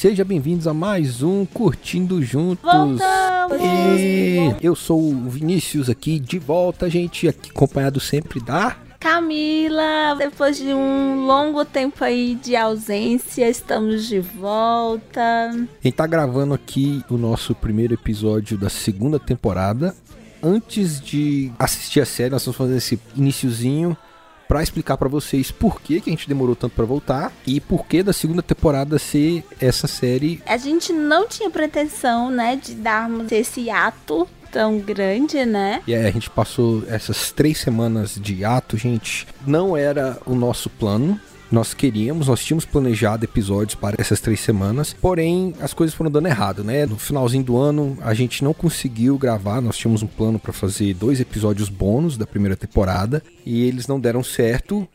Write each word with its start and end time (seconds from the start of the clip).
sejam 0.00 0.24
bem-vindos 0.24 0.66
a 0.66 0.72
mais 0.72 1.22
um 1.22 1.44
Curtindo 1.44 2.22
Juntos. 2.22 2.64
Voltamos! 2.64 3.60
E 3.60 4.56
eu 4.62 4.74
sou 4.74 4.98
o 4.98 5.28
Vinícius 5.28 5.90
aqui, 5.90 6.18
de 6.18 6.38
volta, 6.38 6.88
gente, 6.88 7.28
aqui 7.28 7.50
acompanhado 7.50 8.00
sempre 8.00 8.40
da... 8.40 8.78
Camila, 8.98 10.14
depois 10.16 10.56
de 10.56 10.72
um 10.72 11.26
longo 11.26 11.66
tempo 11.66 12.02
aí 12.02 12.34
de 12.34 12.56
ausência, 12.56 13.46
estamos 13.46 14.08
de 14.08 14.20
volta. 14.20 15.50
A 15.50 15.82
gente 15.84 15.94
tá 15.94 16.06
gravando 16.06 16.54
aqui 16.54 17.04
o 17.10 17.18
nosso 17.18 17.54
primeiro 17.54 17.92
episódio 17.92 18.56
da 18.56 18.70
segunda 18.70 19.18
temporada. 19.18 19.94
Antes 20.42 20.98
de 20.98 21.52
assistir 21.58 22.00
a 22.00 22.06
série, 22.06 22.30
nós 22.30 22.42
vamos 22.42 22.56
fazer 22.56 22.78
esse 22.78 22.98
iniciozinho 23.14 23.94
para 24.50 24.64
explicar 24.64 24.96
para 24.96 25.08
vocês 25.08 25.52
por 25.52 25.80
que, 25.80 26.00
que 26.00 26.10
a 26.10 26.12
gente 26.12 26.26
demorou 26.26 26.56
tanto 26.56 26.74
para 26.74 26.84
voltar 26.84 27.32
e 27.46 27.60
por 27.60 27.86
que 27.86 28.02
da 28.02 28.12
segunda 28.12 28.42
temporada 28.42 28.98
ser 28.98 29.44
essa 29.60 29.86
série. 29.86 30.42
A 30.44 30.56
gente 30.56 30.92
não 30.92 31.28
tinha 31.28 31.48
pretensão, 31.48 32.32
né, 32.32 32.56
de 32.56 32.74
darmos 32.74 33.30
esse 33.30 33.70
ato 33.70 34.26
tão 34.50 34.80
grande, 34.80 35.46
né? 35.46 35.80
E 35.86 35.94
aí 35.94 36.04
a 36.04 36.10
gente 36.10 36.28
passou 36.28 36.82
essas 36.88 37.30
três 37.30 37.58
semanas 37.58 38.16
de 38.20 38.44
ato, 38.44 38.76
gente. 38.76 39.24
Não 39.46 39.76
era 39.76 40.18
o 40.26 40.34
nosso 40.34 40.68
plano. 40.68 41.20
Nós 41.50 41.74
queríamos, 41.74 42.28
nós 42.28 42.44
tínhamos 42.44 42.64
planejado 42.64 43.24
episódios 43.24 43.74
para 43.74 43.96
essas 43.98 44.20
três 44.20 44.38
semanas, 44.38 44.94
porém 45.00 45.52
as 45.60 45.74
coisas 45.74 45.94
foram 45.94 46.08
dando 46.08 46.28
errado, 46.28 46.62
né? 46.62 46.86
No 46.86 46.96
finalzinho 46.96 47.42
do 47.42 47.56
ano 47.56 47.98
a 48.02 48.14
gente 48.14 48.44
não 48.44 48.54
conseguiu 48.54 49.18
gravar, 49.18 49.60
nós 49.60 49.76
tínhamos 49.76 50.00
um 50.00 50.06
plano 50.06 50.38
para 50.38 50.52
fazer 50.52 50.94
dois 50.94 51.18
episódios 51.18 51.68
bônus 51.68 52.16
da 52.16 52.24
primeira 52.24 52.54
temporada 52.54 53.20
e 53.44 53.64
eles 53.64 53.88
não 53.88 53.98
deram 53.98 54.22
certo 54.22 54.88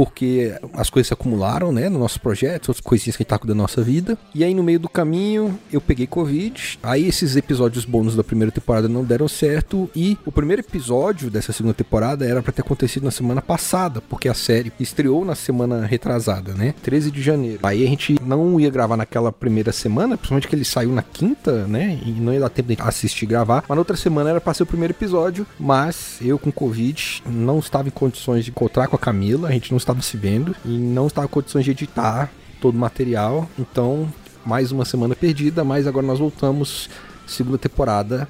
porque 0.00 0.58
as 0.72 0.88
coisas 0.88 1.08
se 1.08 1.12
acumularam, 1.12 1.70
né, 1.70 1.90
no 1.90 1.98
nosso 1.98 2.18
projeto, 2.22 2.70
outras 2.70 2.80
coisinhas 2.80 3.18
que 3.18 3.22
a 3.22 3.24
gente 3.24 3.28
tá 3.28 3.38
cuidando 3.38 3.58
da 3.58 3.62
nossa 3.64 3.82
vida. 3.82 4.16
E 4.34 4.42
aí 4.42 4.54
no 4.54 4.62
meio 4.62 4.78
do 4.78 4.88
caminho 4.88 5.58
eu 5.70 5.78
peguei 5.78 6.06
Covid. 6.06 6.78
Aí 6.82 7.06
esses 7.06 7.36
episódios 7.36 7.84
bônus 7.84 8.16
da 8.16 8.24
primeira 8.24 8.50
temporada 8.50 8.88
não 8.88 9.04
deram 9.04 9.28
certo 9.28 9.90
e 9.94 10.16
o 10.24 10.32
primeiro 10.32 10.62
episódio 10.62 11.30
dessa 11.30 11.52
segunda 11.52 11.74
temporada 11.74 12.24
era 12.24 12.42
para 12.42 12.50
ter 12.50 12.62
acontecido 12.62 13.04
na 13.04 13.10
semana 13.10 13.42
passada, 13.42 14.00
porque 14.00 14.26
a 14.26 14.32
série 14.32 14.72
estreou 14.80 15.22
na 15.22 15.34
semana 15.34 15.84
retrasada, 15.84 16.54
né? 16.54 16.74
13 16.82 17.10
de 17.10 17.20
janeiro. 17.20 17.58
Aí 17.62 17.84
a 17.84 17.86
gente 17.86 18.16
não 18.24 18.58
ia 18.58 18.70
gravar 18.70 18.96
naquela 18.96 19.30
primeira 19.30 19.70
semana, 19.70 20.16
principalmente 20.16 20.48
que 20.48 20.54
ele 20.54 20.64
saiu 20.64 20.92
na 20.92 21.02
quinta, 21.02 21.66
né? 21.66 22.00
E 22.06 22.12
não 22.12 22.32
ia 22.32 22.40
dar 22.40 22.48
tempo 22.48 22.74
de 22.74 22.80
assistir 22.80 23.26
e 23.26 23.28
gravar. 23.28 23.64
Mas 23.68 23.76
na 23.76 23.80
outra 23.80 23.98
semana 23.98 24.30
era 24.30 24.40
para 24.40 24.54
ser 24.54 24.62
o 24.62 24.66
primeiro 24.66 24.94
episódio, 24.94 25.46
mas 25.58 26.16
eu 26.22 26.38
com 26.38 26.50
Covid 26.50 27.22
não 27.26 27.58
estava 27.58 27.86
em 27.86 27.90
condições 27.90 28.46
de 28.46 28.50
encontrar 28.50 28.88
com 28.88 28.96
a 28.96 28.98
Camila, 28.98 29.48
a 29.48 29.52
gente 29.52 29.70
não 29.70 29.76
estava 29.76 29.89
se 30.02 30.16
vendo 30.16 30.54
e 30.64 30.68
não 30.68 31.06
estava 31.06 31.26
em 31.26 31.30
condições 31.30 31.64
de 31.64 31.70
editar 31.72 32.30
todo 32.60 32.74
o 32.74 32.78
material. 32.78 33.48
Então, 33.58 34.12
mais 34.44 34.70
uma 34.70 34.84
semana 34.84 35.14
perdida, 35.14 35.64
mas 35.64 35.86
agora 35.86 36.06
nós 36.06 36.18
voltamos, 36.18 36.88
segunda 37.26 37.58
temporada, 37.58 38.28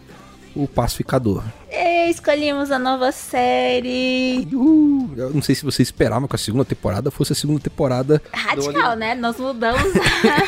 o 0.54 0.66
Pacificador. 0.66 1.42
E 1.70 2.10
escolhemos 2.10 2.70
a 2.70 2.78
nova 2.78 3.12
série. 3.12 4.48
Uhul. 4.52 5.10
Eu 5.16 5.30
não 5.30 5.42
sei 5.42 5.54
se 5.54 5.64
você 5.64 5.82
esperava 5.82 6.26
que 6.26 6.34
a 6.34 6.38
segunda 6.38 6.64
temporada 6.64 7.10
fosse 7.10 7.32
a 7.32 7.36
segunda 7.36 7.60
temporada. 7.60 8.20
Radical, 8.32 8.96
né? 8.96 9.14
Nós 9.14 9.38
mudamos. 9.38 9.92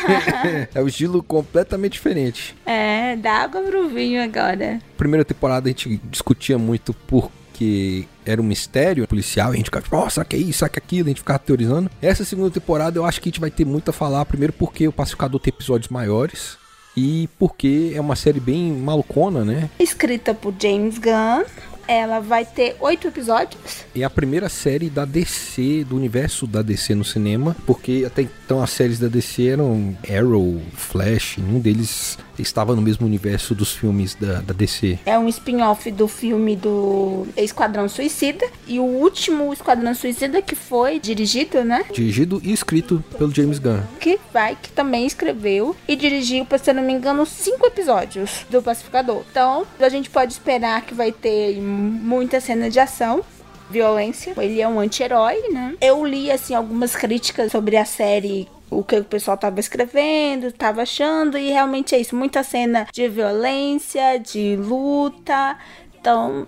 é 0.73 0.81
um 0.81 0.87
estilo 0.87 1.23
completamente 1.23 1.93
diferente. 1.93 2.55
é, 2.65 3.15
da 3.15 3.31
água 3.31 3.61
pro 3.61 3.87
vinho 3.89 4.21
agora. 4.23 4.79
Primeira 4.97 5.23
temporada 5.23 5.67
a 5.67 5.71
gente 5.71 6.01
discutia 6.09 6.57
muito 6.57 6.93
por 6.93 7.31
que 7.53 8.07
era 8.25 8.41
um 8.41 8.45
mistério 8.45 9.07
policial, 9.07 9.51
a 9.51 9.55
gente 9.55 9.65
ficava, 9.65 10.05
oh, 10.05 10.09
será 10.09 10.25
que 10.25 10.35
é 10.35 10.39
isso, 10.39 10.65
é 10.65 10.67
aquilo, 10.67 11.07
a 11.07 11.09
gente 11.09 11.19
ficava 11.19 11.39
teorizando. 11.39 11.89
Essa 12.01 12.25
segunda 12.25 12.49
temporada 12.49 12.97
eu 12.97 13.05
acho 13.05 13.21
que 13.21 13.29
a 13.29 13.31
gente 13.31 13.39
vai 13.39 13.51
ter 13.51 13.65
muito 13.65 13.89
a 13.89 13.93
falar, 13.93 14.25
primeiro 14.25 14.53
porque 14.53 14.87
o 14.87 14.91
Pacificador 14.91 15.39
tem 15.39 15.53
episódios 15.53 15.89
maiores, 15.89 16.57
e 16.95 17.27
porque 17.39 17.91
é 17.95 18.01
uma 18.01 18.15
série 18.15 18.39
bem 18.39 18.71
malucona, 18.71 19.43
né? 19.43 19.69
Escrita 19.79 20.33
por 20.33 20.53
James 20.59 20.97
Gunn. 20.97 21.43
Ela 21.85 22.21
vai 22.21 22.45
ter 22.45 22.77
oito 22.79 23.09
episódios. 23.09 23.83
É 23.93 24.03
a 24.03 24.09
primeira 24.09 24.47
série 24.47 24.89
da 24.89 25.03
DC, 25.03 25.83
do 25.83 25.97
universo 25.97 26.47
da 26.47 26.61
DC 26.61 26.95
no 26.95 27.03
cinema, 27.03 27.57
porque 27.65 28.05
até 28.07 28.21
então 28.21 28.63
as 28.63 28.69
séries 28.69 28.99
da 28.99 29.09
DC 29.09 29.47
eram 29.47 29.93
Arrow, 30.09 30.61
Flash, 30.75 31.37
nenhum 31.37 31.59
deles 31.59 32.17
estava 32.41 32.75
no 32.75 32.81
mesmo 32.81 33.05
universo 33.05 33.53
dos 33.53 33.71
filmes 33.71 34.15
da, 34.15 34.41
da 34.41 34.53
DC. 34.53 34.99
É 35.05 35.17
um 35.17 35.27
spin-off 35.27 35.89
do 35.91 36.07
filme 36.07 36.55
do 36.55 37.27
Esquadrão 37.37 37.87
Suicida. 37.87 38.45
E 38.67 38.79
o 38.79 38.83
último 38.83 39.53
Esquadrão 39.53 39.93
Suicida 39.93 40.41
que 40.41 40.55
foi 40.55 40.99
dirigido, 40.99 41.63
né? 41.63 41.85
Dirigido 41.93 42.41
e 42.43 42.51
escrito 42.51 43.03
pelo 43.17 43.33
James 43.33 43.59
Gunn. 43.59 43.81
Que 43.99 44.19
vai, 44.31 44.57
que 44.61 44.71
também 44.71 45.05
escreveu 45.05 45.75
e 45.87 45.95
dirigiu, 45.95 46.47
se 46.61 46.69
eu 46.69 46.73
não 46.73 46.83
me 46.83 46.93
engano, 46.93 47.25
cinco 47.25 47.65
episódios 47.67 48.45
do 48.49 48.61
Pacificador. 48.61 49.23
Então, 49.29 49.65
a 49.79 49.89
gente 49.89 50.09
pode 50.09 50.33
esperar 50.33 50.81
que 50.81 50.93
vai 50.93 51.11
ter 51.11 51.59
muita 51.61 52.39
cena 52.39 52.69
de 52.69 52.79
ação 52.79 53.23
violência. 53.69 54.33
Ele 54.37 54.61
é 54.61 54.67
um 54.67 54.79
anti-herói, 54.79 55.49
né? 55.51 55.75
Eu 55.81 56.05
li 56.05 56.31
assim 56.31 56.53
algumas 56.53 56.95
críticas 56.95 57.51
sobre 57.51 57.75
a 57.75 57.85
série 57.85 58.47
o 58.77 58.83
que 58.83 58.97
o 58.97 59.03
pessoal 59.03 59.37
tava 59.37 59.59
escrevendo, 59.59 60.51
tava 60.51 60.81
achando, 60.81 61.37
e 61.37 61.49
realmente 61.49 61.95
é 61.95 61.99
isso, 61.99 62.15
muita 62.15 62.43
cena 62.43 62.87
de 62.91 63.07
violência, 63.07 64.17
de 64.17 64.55
luta. 64.55 65.57
Então, 65.99 66.47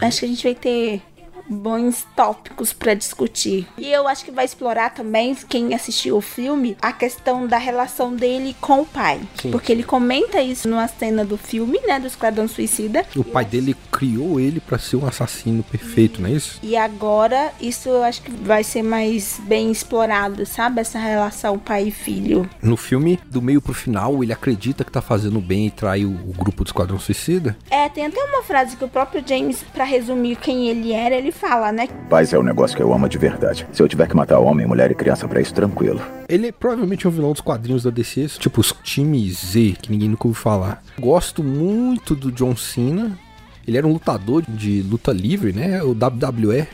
acho 0.00 0.20
que 0.20 0.24
a 0.26 0.28
gente 0.28 0.44
vai 0.44 0.54
ter 0.54 1.02
bons 1.48 2.06
tópicos 2.14 2.72
para 2.72 2.94
discutir. 2.94 3.66
E 3.78 3.90
eu 3.90 4.06
acho 4.08 4.24
que 4.24 4.30
vai 4.30 4.44
explorar 4.44 4.90
também, 4.90 5.34
quem 5.48 5.74
assistiu 5.74 6.16
o 6.16 6.20
filme, 6.20 6.76
a 6.80 6.92
questão 6.92 7.46
da 7.46 7.58
relação 7.58 8.14
dele 8.14 8.56
com 8.60 8.80
o 8.80 8.86
pai. 8.86 9.20
Sim. 9.40 9.50
Porque 9.50 9.72
ele 9.72 9.82
comenta 9.82 10.40
isso 10.40 10.68
numa 10.68 10.88
cena 10.88 11.24
do 11.24 11.36
filme, 11.36 11.78
né, 11.86 11.98
do 11.98 12.06
Esquadrão 12.06 12.48
Suicida. 12.48 13.04
O 13.16 13.24
pai 13.24 13.44
dele 13.44 13.76
criou 13.90 14.40
ele 14.40 14.60
para 14.60 14.78
ser 14.78 14.96
um 14.96 15.06
assassino 15.06 15.62
perfeito, 15.62 16.20
não 16.20 16.28
é 16.28 16.32
isso? 16.32 16.58
E 16.62 16.76
agora, 16.76 17.52
isso 17.60 17.88
eu 17.88 18.02
acho 18.02 18.22
que 18.22 18.30
vai 18.30 18.62
ser 18.64 18.82
mais 18.82 19.40
bem 19.44 19.70
explorado, 19.70 20.44
sabe? 20.46 20.80
Essa 20.80 20.98
relação 20.98 21.58
pai 21.58 21.88
e 21.88 21.90
filho. 21.90 22.48
No 22.62 22.76
filme, 22.76 23.18
do 23.26 23.40
meio 23.40 23.60
pro 23.60 23.74
final, 23.74 24.22
ele 24.22 24.32
acredita 24.32 24.84
que 24.84 24.90
tá 24.90 25.00
fazendo 25.00 25.40
bem 25.40 25.66
e 25.66 25.70
trai 25.70 26.04
o, 26.04 26.10
o 26.10 26.32
grupo 26.36 26.64
do 26.64 26.68
Esquadrão 26.68 26.98
Suicida? 26.98 27.56
É, 27.70 27.88
tem 27.88 28.06
até 28.06 28.22
uma 28.22 28.42
frase 28.42 28.76
que 28.76 28.84
o 28.84 28.88
próprio 28.88 29.22
James, 29.26 29.64
para 29.72 29.84
resumir 29.84 30.36
quem 30.36 30.68
ele 30.68 30.92
era, 30.92 31.14
ele 31.14 31.32
fala, 31.36 31.70
né? 31.70 31.88
Paz 32.08 32.32
é 32.32 32.38
o 32.38 32.40
um 32.40 32.44
negócio 32.44 32.76
que 32.76 32.82
eu 32.82 32.92
amo 32.92 33.08
de 33.08 33.18
verdade. 33.18 33.66
Se 33.72 33.82
eu 33.82 33.88
tiver 33.88 34.08
que 34.08 34.16
matar 34.16 34.38
homem, 34.38 34.66
mulher 34.66 34.90
e 34.90 34.94
criança 34.94 35.28
para 35.28 35.40
isso, 35.40 35.54
tranquilo. 35.54 36.00
Ele 36.28 36.48
é 36.48 36.52
provavelmente 36.52 37.06
um 37.06 37.10
vilão 37.10 37.32
dos 37.32 37.40
quadrinhos 37.40 37.84
da 37.84 37.90
DC, 37.90 38.26
tipo 38.38 38.60
os 38.60 38.74
time 38.82 39.30
Z, 39.30 39.76
que 39.80 39.90
ninguém 39.90 40.08
nunca 40.08 40.26
ouviu 40.26 40.42
falar. 40.42 40.82
Gosto 40.98 41.44
muito 41.44 42.14
do 42.14 42.32
John 42.32 42.56
Cena. 42.56 43.18
Ele 43.66 43.76
era 43.76 43.86
um 43.86 43.92
lutador 43.92 44.42
de 44.48 44.82
luta 44.82 45.12
livre, 45.12 45.52
né? 45.52 45.82
O 45.82 45.90
WWE. 45.90 46.66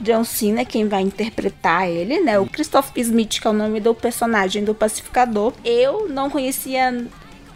John 0.00 0.24
Cena 0.24 0.60
é 0.60 0.64
quem 0.64 0.88
vai 0.88 1.02
interpretar 1.02 1.88
ele, 1.88 2.20
né? 2.20 2.38
O 2.38 2.46
Christoph 2.46 2.90
Smith, 2.96 3.40
que 3.40 3.46
é 3.46 3.50
o 3.50 3.54
nome 3.54 3.80
do 3.80 3.94
personagem 3.94 4.64
do 4.64 4.74
Pacificador. 4.74 5.52
Eu 5.64 6.08
não 6.08 6.28
conhecia 6.28 7.06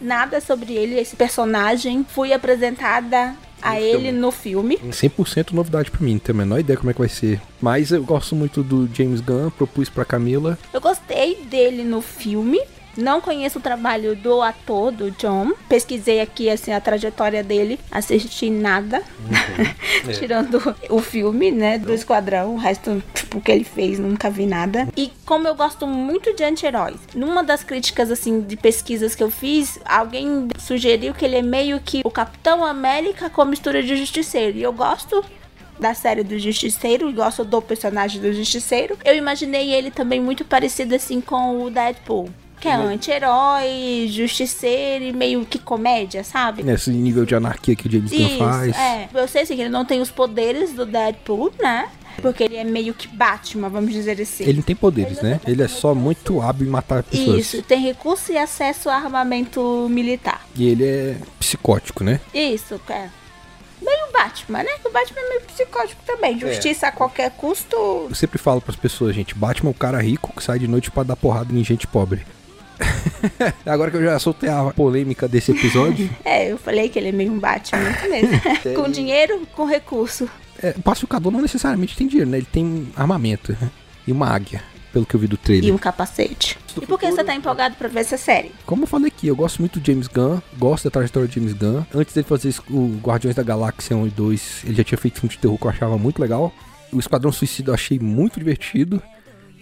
nada 0.01 0.41
sobre 0.41 0.73
ele, 0.75 0.99
esse 0.99 1.17
personagem. 1.17 2.05
Fui 2.09 2.33
apresentada 2.33 3.35
a 3.63 3.75
no 3.75 3.79
ele 3.81 3.99
filme. 3.99 4.13
no 4.13 4.31
filme. 4.31 4.79
100% 4.79 5.53
novidade 5.53 5.91
para 5.91 6.01
mim, 6.01 6.13
não 6.13 6.19
tenho 6.19 6.39
a 6.39 6.43
menor 6.43 6.61
ideia 6.61 6.77
como 6.77 6.91
é 6.91 6.93
que 6.93 6.99
vai 7.01 7.09
ser. 7.09 7.41
Mas 7.61 7.91
eu 7.91 8.03
gosto 8.03 8.35
muito 8.37 8.63
do 8.63 8.89
James 8.95 9.21
Gunn, 9.21 9.51
propus 9.51 9.89
para 9.89 10.05
Camila. 10.05 10.59
Eu 10.73 10.81
gostei 10.81 11.37
dele 11.45 11.85
no 11.85 12.01
filme. 12.01 12.61
Não 12.99 13.21
conheço 13.21 13.61
o 13.61 13.63
trabalho 13.63 14.17
do 14.17 14.43
ator, 14.43 14.91
do 14.91 15.13
John. 15.13 15.53
Pesquisei 15.69 16.21
aqui 16.21 16.51
assim 16.51 16.73
a 16.73 16.81
trajetória 16.81 17.45
dele, 17.45 17.79
assisti 17.93 18.51
nada. 18.51 19.05
Uhum. 19.21 20.13
Tirando 20.19 20.77
o 20.91 20.99
filme, 20.99 21.53
né, 21.53 21.79
do 21.79 21.95
Esquadrão, 21.95 22.55
o 22.55 22.57
resto 22.57 23.01
tipo 23.15 23.41
que 23.41 23.53
ele 23.53 23.63
fez, 23.63 24.01
nunca 24.01 24.29
vi 24.29 24.47
nada. 24.47 24.89
E 24.97 25.13
como 25.25 25.47
eu 25.47 25.55
gosto 25.55 25.87
muito 25.87 26.35
de 26.35 26.43
anti-heróis, 26.43 26.99
numa 27.15 27.45
das 27.45 27.63
críticas 27.63 28.11
assim 28.11 28.41
de 28.41 28.57
pesquisas 28.57 29.15
que 29.15 29.23
eu 29.23 29.31
fiz, 29.31 29.79
alguém 29.85 30.49
sugeriu 30.59 31.15
que 31.15 31.25
ele 31.25 31.37
é 31.37 31.43
meio 31.43 31.79
que 31.79 32.01
o 32.05 32.11
Capitão 32.11 32.65
América 32.65 33.31
com 33.31 33.45
mistura 33.45 33.81
de 33.81 33.97
justiceiro. 33.97 34.59
E 34.59 34.63
eu 34.65 34.73
gosto 34.73 35.25
da 35.79 35.95
série 35.95 36.25
do 36.25 36.37
Justiceiro, 36.37 37.13
gosto 37.13 37.45
do 37.45 37.63
personagem 37.63 38.21
do 38.21 38.33
Justiceiro. 38.33 38.99
Eu 39.05 39.15
imaginei 39.15 39.73
ele 39.73 39.93
também 39.93 40.21
muito 40.21 40.45
parecido 40.45 40.97
assim 40.97 41.21
com 41.21 41.63
o 41.63 41.71
Deadpool. 41.71 42.29
Que 42.61 42.69
é 42.69 42.75
anti-herói, 42.75 44.09
justiceiro 44.09 45.05
e 45.05 45.13
meio 45.13 45.45
que 45.45 45.59
comédia, 45.59 46.25
sabe? 46.25 46.63
Nesse 46.63 46.91
nível 46.91 47.25
de 47.25 47.35
anarquia 47.35 47.77
que 47.77 47.87
o 47.87 47.91
James 47.91 48.11
Gunn 48.11 48.39
faz. 48.39 48.77
É, 48.77 49.09
eu 49.15 49.29
sei 49.29 49.43
assim, 49.43 49.55
que 49.55 49.63
ele 49.63 49.71
não 49.71 49.85
tem 49.85 50.01
os 50.01 50.11
poderes 50.11 50.73
do 50.73 50.85
Deadpool, 50.85 51.53
né? 51.61 51.89
Porque 52.21 52.43
ele 52.43 52.57
é 52.57 52.65
meio 52.65 52.95
que 52.95 53.07
Batman, 53.09 53.69
vamos 53.69 53.93
dizer 53.93 54.21
assim. 54.21 54.45
Ele 54.45 54.55
não 54.55 54.63
tem 54.63 54.75
poderes, 54.75 55.19
ele 55.19 55.29
né? 55.29 55.41
Tem 55.45 55.55
ele 55.55 55.63
é 55.63 55.69
só 55.69 55.95
muito 55.95 56.41
hábil 56.43 56.67
em 56.67 56.71
matar 56.71 57.03
pessoas. 57.03 57.39
Isso, 57.39 57.63
tem 57.63 57.81
recurso 57.81 58.33
e 58.33 58.39
acesso 58.39 58.91
a 58.91 58.97
armamento 58.97 59.87
militar. 59.89 60.45
E 60.57 60.69
ele 60.69 60.85
é 60.85 61.17
psicótico, 61.39 62.03
né? 62.03 62.21
Isso, 62.35 62.81
é. 62.89 63.09
Meio 63.81 64.13
Batman, 64.13 64.65
né? 64.65 64.71
O 64.85 64.91
Batman 64.91 65.21
é 65.21 65.29
meio 65.29 65.41
psicótico 65.43 66.03
também. 66.05 66.39
Justiça 66.39 66.87
é. 66.87 66.89
a 66.89 66.93
qualquer 66.93 67.31
custo. 67.31 67.77
Eu 68.09 68.15
sempre 68.15 68.39
falo 68.39 68.61
para 68.61 68.73
as 68.73 68.77
pessoas, 68.77 69.15
gente, 69.15 69.35
Batman 69.35 69.71
é 69.71 69.73
o 69.73 69.75
cara 69.75 70.03
rico 70.03 70.33
que 70.35 70.43
sai 70.43 70.59
de 70.59 70.67
noite 70.67 70.91
para 70.91 71.05
dar 71.05 71.17
porrada 71.17 71.53
em 71.55 71.63
gente 71.63 71.87
pobre. 71.87 72.27
Agora 73.67 73.91
que 73.91 73.97
eu 73.97 74.03
já 74.03 74.19
soltei 74.19 74.49
a 74.49 74.65
polêmica 74.73 75.29
desse 75.29 75.53
episódio. 75.53 76.09
é, 76.25 76.51
eu 76.53 76.59
falei 76.59 76.89
que 76.89 76.99
ele 76.99 77.09
é 77.09 77.13
meio 77.13 77.33
um 77.33 77.39
Batman 77.39 77.83
muito 77.83 78.09
mesmo. 78.09 78.41
com 78.75 78.91
dinheiro, 78.91 79.47
com 79.55 79.65
recurso. 79.65 80.29
É, 80.63 80.75
o 80.77 80.83
pacificador 80.83 81.31
não 81.33 81.41
necessariamente 81.41 81.97
tem 81.97 82.07
dinheiro, 82.07 82.31
né? 82.31 82.39
Ele 82.39 82.49
tem 82.51 82.89
armamento 82.97 83.57
né? 83.61 83.71
e 84.07 84.13
uma 84.13 84.29
águia 84.29 84.63
pelo 84.93 85.07
que 85.07 85.15
eu 85.15 85.21
vi 85.21 85.27
do 85.27 85.37
trailer. 85.37 85.69
E 85.69 85.73
um 85.73 85.79
capacete. 85.79 86.59
Do 86.75 86.83
e 86.83 86.87
por 86.87 86.99
que 86.99 87.11
você 87.11 87.23
tá 87.23 87.35
empolgado 87.35 87.77
pra 87.77 87.89
ver 87.89 88.01
essa 88.01 88.17
série? 88.17 88.53
Como 88.65 88.85
eu 88.85 88.87
falei 88.87 89.09
aqui, 89.09 89.29
eu 89.29 89.37
gosto 89.37 89.59
muito 89.61 89.79
do 89.79 89.87
James 89.87 90.09
Gunn, 90.09 90.41
gosto 90.59 90.85
da 90.85 90.91
trajetória 90.91 91.29
de 91.29 91.35
James 91.35 91.53
Gunn. 91.53 91.85
Antes 91.95 92.15
dele 92.15 92.27
fazer 92.27 92.55
o 92.71 92.99
Guardiões 93.03 93.37
da 93.37 93.43
Galáxia 93.43 93.97
1 93.97 94.07
e 94.07 94.11
2, 94.11 94.63
ele 94.65 94.75
já 94.75 94.85
tinha 94.85 94.99
feito 94.99 95.21
filme 95.21 95.35
de 95.35 95.39
terror 95.39 95.59
que 95.59 95.65
eu 95.65 95.71
achava 95.71 95.99
muito 95.99 96.21
legal. 96.21 96.53
O 96.93 96.99
Esquadrão 96.99 97.31
Suicida 97.31 97.71
eu 97.71 97.75
achei 97.75 97.99
muito 97.99 98.39
divertido. 98.39 99.03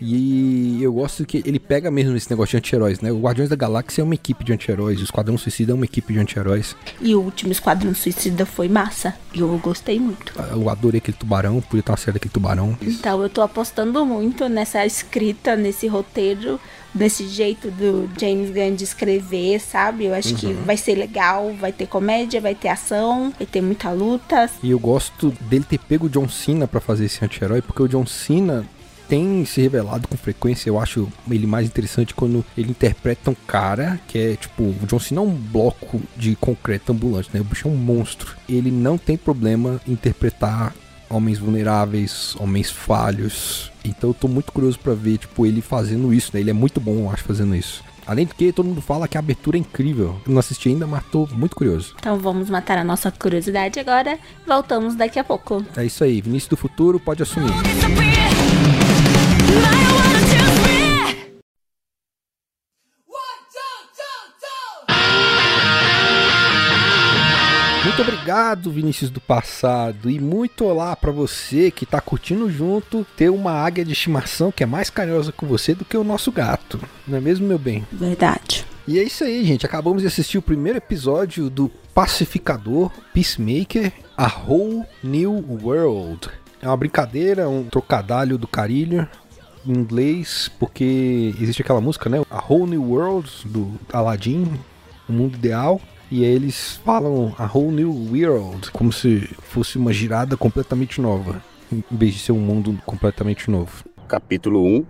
E 0.00 0.78
eu 0.82 0.92
gosto 0.92 1.24
que 1.24 1.42
ele 1.46 1.58
pega 1.58 1.90
mesmo 1.90 2.16
esse 2.16 2.30
negócio 2.30 2.52
de 2.52 2.56
anti-heróis, 2.58 3.00
né? 3.00 3.10
O 3.10 3.20
Guardiões 3.20 3.48
da 3.48 3.56
Galáxia 3.56 4.02
é 4.02 4.04
uma 4.04 4.14
equipe 4.14 4.44
de 4.44 4.52
anti-heróis, 4.52 5.00
o 5.00 5.04
Esquadrão 5.04 5.38
Suicida 5.38 5.72
é 5.72 5.74
uma 5.74 5.84
equipe 5.84 6.12
de 6.12 6.18
anti-heróis. 6.18 6.76
E 7.00 7.14
o 7.14 7.20
último 7.20 7.52
Esquadrão 7.52 7.94
Suicida 7.94 8.44
foi 8.44 8.68
massa. 8.68 9.14
Eu 9.34 9.48
gostei 9.58 9.98
muito. 9.98 10.32
Eu 10.50 10.68
adorei 10.68 10.98
aquele 10.98 11.16
tubarão, 11.16 11.60
podia 11.60 11.80
estar 11.80 11.96
certo 11.96 12.16
aquele 12.16 12.32
tubarão. 12.32 12.76
Então 12.82 13.22
eu 13.22 13.28
tô 13.28 13.42
apostando 13.42 14.04
muito 14.04 14.48
nessa 14.48 14.84
escrita, 14.84 15.56
nesse 15.56 15.86
roteiro, 15.86 16.60
desse 16.94 17.28
jeito 17.28 17.70
do 17.70 18.08
James 18.18 18.50
Gunn 18.50 18.74
de 18.74 18.84
escrever, 18.84 19.60
sabe? 19.60 20.06
Eu 20.06 20.14
acho 20.14 20.30
uhum. 20.30 20.36
que 20.36 20.52
vai 20.52 20.76
ser 20.76 20.94
legal, 20.94 21.54
vai 21.54 21.72
ter 21.72 21.86
comédia, 21.86 22.40
vai 22.40 22.54
ter 22.54 22.68
ação, 22.68 23.32
vai 23.36 23.46
ter 23.46 23.60
muita 23.60 23.90
luta. 23.90 24.50
E 24.62 24.70
eu 24.70 24.78
gosto 24.78 25.30
dele 25.42 25.64
ter 25.68 25.78
pego 25.78 26.06
o 26.06 26.08
John 26.08 26.28
Cena 26.28 26.66
para 26.66 26.80
fazer 26.80 27.04
esse 27.04 27.24
anti-herói, 27.24 27.60
porque 27.60 27.82
o 27.82 27.88
John 27.88 28.06
Cena 28.06 28.64
tem 29.08 29.44
se 29.44 29.60
revelado 29.60 30.08
com 30.08 30.16
frequência. 30.16 30.68
Eu 30.68 30.80
acho 30.80 31.08
ele 31.30 31.46
mais 31.46 31.66
interessante 31.66 32.14
quando 32.14 32.44
ele 32.56 32.70
interpreta 32.70 33.30
um 33.30 33.36
cara 33.46 34.00
que 34.06 34.18
é 34.18 34.36
tipo. 34.36 34.64
O 34.64 34.86
John 34.86 34.98
Cena 34.98 35.20
é 35.20 35.24
um 35.24 35.34
bloco 35.34 36.00
de 36.16 36.34
concreto 36.36 36.92
ambulante, 36.92 37.30
né? 37.32 37.40
O 37.40 37.44
bicho 37.44 37.68
é 37.68 37.70
um 37.70 37.76
monstro. 37.76 38.36
Ele 38.48 38.70
não 38.70 38.98
tem 38.98 39.16
problema 39.16 39.80
em 39.86 39.92
interpretar 39.92 40.74
homens 41.08 41.38
vulneráveis, 41.38 42.34
homens 42.38 42.70
falhos. 42.70 43.70
Então 43.84 44.10
eu 44.10 44.14
tô 44.14 44.28
muito 44.28 44.52
curioso 44.52 44.78
para 44.78 44.94
ver, 44.94 45.18
tipo, 45.18 45.46
ele 45.46 45.60
fazendo 45.60 46.12
isso, 46.12 46.30
né? 46.34 46.40
Ele 46.40 46.50
é 46.50 46.54
muito 46.54 46.80
bom, 46.80 47.04
eu 47.04 47.10
acho, 47.10 47.24
fazendo 47.24 47.54
isso. 47.54 47.84
Além 48.06 48.24
do 48.24 48.34
que, 48.34 48.52
todo 48.52 48.66
mundo 48.66 48.80
fala 48.80 49.08
que 49.08 49.16
a 49.16 49.20
abertura 49.20 49.56
é 49.56 49.60
incrível. 49.60 50.20
Eu 50.24 50.32
não 50.32 50.38
assisti 50.38 50.68
ainda, 50.68 50.86
mas 50.86 51.02
tô 51.10 51.28
muito 51.32 51.56
curioso. 51.56 51.94
Então 51.98 52.16
vamos 52.18 52.48
matar 52.48 52.78
a 52.78 52.84
nossa 52.84 53.10
curiosidade 53.10 53.80
agora. 53.80 54.18
Voltamos 54.46 54.94
daqui 54.94 55.18
a 55.18 55.24
pouco. 55.24 55.64
É 55.76 55.84
isso 55.84 56.04
aí, 56.04 56.20
Vinícius 56.20 56.50
do 56.50 56.56
Futuro 56.56 57.00
pode 57.00 57.22
assumir. 57.22 57.52
Muito 67.96 68.12
obrigado, 68.12 68.70
Vinícius 68.70 69.08
do 69.08 69.22
passado, 69.22 70.10
e 70.10 70.20
muito 70.20 70.66
olá 70.66 70.94
para 70.94 71.10
você 71.10 71.70
que 71.70 71.86
tá 71.86 71.98
curtindo 71.98 72.50
junto 72.50 73.06
ter 73.16 73.30
uma 73.30 73.52
águia 73.52 73.86
de 73.86 73.92
estimação 73.92 74.52
que 74.52 74.62
é 74.62 74.66
mais 74.66 74.90
carinhosa 74.90 75.32
com 75.32 75.46
você 75.46 75.74
do 75.74 75.82
que 75.82 75.96
o 75.96 76.04
nosso 76.04 76.30
gato. 76.30 76.78
Não 77.08 77.16
é 77.16 77.20
mesmo, 77.22 77.46
meu 77.46 77.58
bem? 77.58 77.86
Verdade. 77.90 78.66
E 78.86 78.98
é 78.98 79.02
isso 79.02 79.24
aí, 79.24 79.42
gente. 79.46 79.64
Acabamos 79.64 80.02
de 80.02 80.08
assistir 80.08 80.36
o 80.36 80.42
primeiro 80.42 80.76
episódio 80.76 81.48
do 81.48 81.70
Pacificador 81.94 82.90
Peacemaker, 83.14 83.90
A 84.14 84.26
Whole 84.26 84.84
New 85.02 85.42
World. 85.62 86.28
É 86.60 86.68
uma 86.68 86.76
brincadeira, 86.76 87.48
um 87.48 87.64
trocadilho 87.64 88.36
do 88.36 88.46
carilho, 88.46 89.08
em 89.66 89.72
inglês, 89.72 90.50
porque 90.58 91.34
existe 91.40 91.62
aquela 91.62 91.80
música, 91.80 92.08
né? 92.08 92.22
A 92.30 92.44
Whole 92.44 92.70
New 92.70 92.82
World 92.82 93.30
do 93.46 93.72
Aladdin, 93.92 94.46
o 95.08 95.12
mundo 95.12 95.36
ideal. 95.36 95.80
E 96.10 96.24
aí 96.24 96.30
eles 96.30 96.80
falam 96.84 97.34
a 97.36 97.46
Whole 97.46 97.72
New 97.72 97.90
World, 98.12 98.70
como 98.70 98.92
se 98.92 99.28
fosse 99.42 99.76
uma 99.76 99.92
girada 99.92 100.36
completamente 100.36 101.00
nova, 101.00 101.42
em 101.72 101.82
vez 101.90 102.14
de 102.14 102.20
ser 102.20 102.32
um 102.32 102.38
mundo 102.38 102.78
completamente 102.86 103.50
novo. 103.50 103.84
Capítulo 104.06 104.64
1 104.64 104.86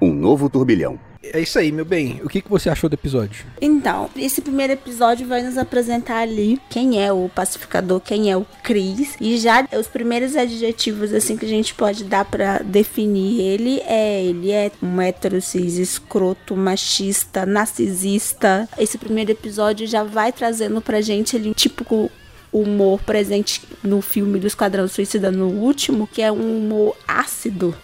Um 0.00 0.12
novo 0.14 0.48
turbilhão. 0.48 1.11
É 1.22 1.40
isso 1.40 1.58
aí, 1.58 1.70
meu 1.70 1.84
bem. 1.84 2.20
O 2.24 2.28
que, 2.28 2.40
que 2.40 2.50
você 2.50 2.68
achou 2.68 2.90
do 2.90 2.94
episódio? 2.94 3.46
Então, 3.60 4.10
esse 4.16 4.40
primeiro 4.40 4.72
episódio 4.72 5.26
vai 5.26 5.42
nos 5.42 5.56
apresentar 5.56 6.18
ali 6.18 6.60
quem 6.68 7.02
é 7.02 7.12
o 7.12 7.30
pacificador, 7.32 8.00
quem 8.00 8.30
é 8.30 8.36
o 8.36 8.46
Chris. 8.62 9.16
E 9.20 9.36
já 9.38 9.66
os 9.78 9.86
primeiros 9.86 10.34
adjetivos 10.34 11.12
assim 11.12 11.36
que 11.36 11.46
a 11.46 11.48
gente 11.48 11.74
pode 11.74 12.04
dar 12.04 12.24
para 12.24 12.58
definir 12.58 13.40
ele 13.40 13.80
é 13.86 14.24
ele 14.24 14.50
é 14.50 14.72
um 14.82 15.00
hétero 15.00 15.40
cis 15.40 15.76
escroto, 15.78 16.56
machista, 16.56 17.46
narcisista. 17.46 18.68
Esse 18.76 18.98
primeiro 18.98 19.30
episódio 19.30 19.86
já 19.86 20.02
vai 20.02 20.32
trazendo 20.32 20.80
pra 20.80 21.00
gente 21.00 21.36
ele 21.36 21.54
tipo 21.54 22.10
humor 22.52 23.00
presente 23.02 23.62
no 23.82 24.02
filme 24.02 24.38
do 24.38 24.46
Esquadrão 24.46 24.86
Suicida 24.86 25.30
no 25.30 25.46
último, 25.48 26.06
que 26.06 26.20
é 26.20 26.30
um 26.30 26.58
humor 26.58 26.96
ácido 27.08 27.74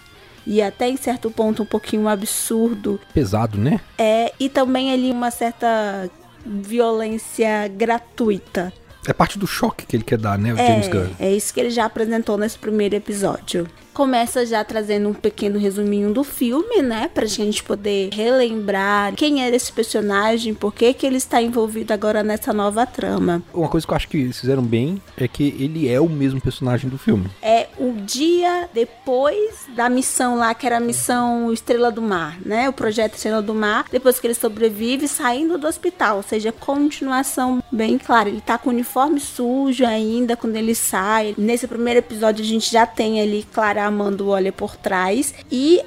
e 0.48 0.62
até 0.62 0.88
em 0.88 0.96
certo 0.96 1.30
ponto 1.30 1.62
um 1.62 1.66
pouquinho 1.66 2.08
absurdo. 2.08 2.98
Pesado, 3.12 3.58
né? 3.58 3.78
É, 3.98 4.32
e 4.40 4.48
também 4.48 4.90
ali 4.90 5.12
uma 5.12 5.30
certa 5.30 6.10
violência 6.44 7.68
gratuita. 7.68 8.72
É 9.06 9.12
parte 9.12 9.38
do 9.38 9.46
choque 9.46 9.86
que 9.86 9.94
ele 9.94 10.04
quer 10.04 10.18
dar, 10.18 10.38
né, 10.38 10.52
o 10.52 10.58
é, 10.58 10.66
James 10.66 10.88
Gunn? 10.88 11.06
É 11.20 11.30
isso 11.30 11.52
que 11.52 11.60
ele 11.60 11.70
já 11.70 11.84
apresentou 11.84 12.38
nesse 12.38 12.58
primeiro 12.58 12.96
episódio 12.96 13.68
começa 13.98 14.46
já 14.46 14.62
trazendo 14.62 15.08
um 15.08 15.12
pequeno 15.12 15.58
resuminho 15.58 16.14
do 16.14 16.22
filme, 16.22 16.82
né? 16.82 17.10
Pra 17.12 17.26
gente 17.26 17.64
poder 17.64 18.10
relembrar 18.12 19.12
quem 19.16 19.44
era 19.44 19.56
esse 19.56 19.72
personagem, 19.72 20.54
por 20.54 20.72
que, 20.72 20.94
que 20.94 21.04
ele 21.04 21.16
está 21.16 21.42
envolvido 21.42 21.92
agora 21.92 22.22
nessa 22.22 22.52
nova 22.52 22.86
trama. 22.86 23.42
Uma 23.52 23.68
coisa 23.68 23.84
que 23.84 23.92
eu 23.92 23.96
acho 23.96 24.08
que 24.08 24.18
eles 24.18 24.38
fizeram 24.38 24.62
bem 24.62 25.02
é 25.16 25.26
que 25.26 25.48
ele 25.58 25.88
é 25.88 26.00
o 26.00 26.08
mesmo 26.08 26.40
personagem 26.40 26.88
do 26.88 26.96
filme. 26.96 27.28
É 27.42 27.66
o 27.76 27.92
dia 28.06 28.68
depois 28.72 29.66
da 29.74 29.88
missão 29.88 30.38
lá, 30.38 30.54
que 30.54 30.64
era 30.64 30.76
a 30.76 30.80
missão 30.80 31.52
Estrela 31.52 31.90
do 31.90 32.00
Mar, 32.00 32.38
né? 32.46 32.68
O 32.68 32.72
projeto 32.72 33.14
Estrela 33.14 33.42
do 33.42 33.52
Mar, 33.52 33.86
depois 33.90 34.20
que 34.20 34.28
ele 34.28 34.34
sobrevive 34.34 35.08
saindo 35.08 35.58
do 35.58 35.66
hospital, 35.66 36.18
ou 36.18 36.22
seja, 36.22 36.52
continuação 36.52 37.60
bem 37.72 37.98
clara. 37.98 38.28
Ele 38.28 38.40
tá 38.40 38.56
com 38.58 38.70
o 38.70 38.72
uniforme 38.72 39.18
sujo 39.18 39.84
ainda 39.84 40.36
quando 40.36 40.54
ele 40.54 40.76
sai. 40.76 41.34
Nesse 41.36 41.66
primeiro 41.66 41.98
episódio 41.98 42.44
a 42.44 42.48
gente 42.48 42.70
já 42.70 42.86
tem 42.86 43.20
ali 43.20 43.44
Clara 43.52 43.87
Amando 43.88 44.28
olha 44.28 44.52
por 44.52 44.76
trás. 44.76 45.34
E 45.50 45.82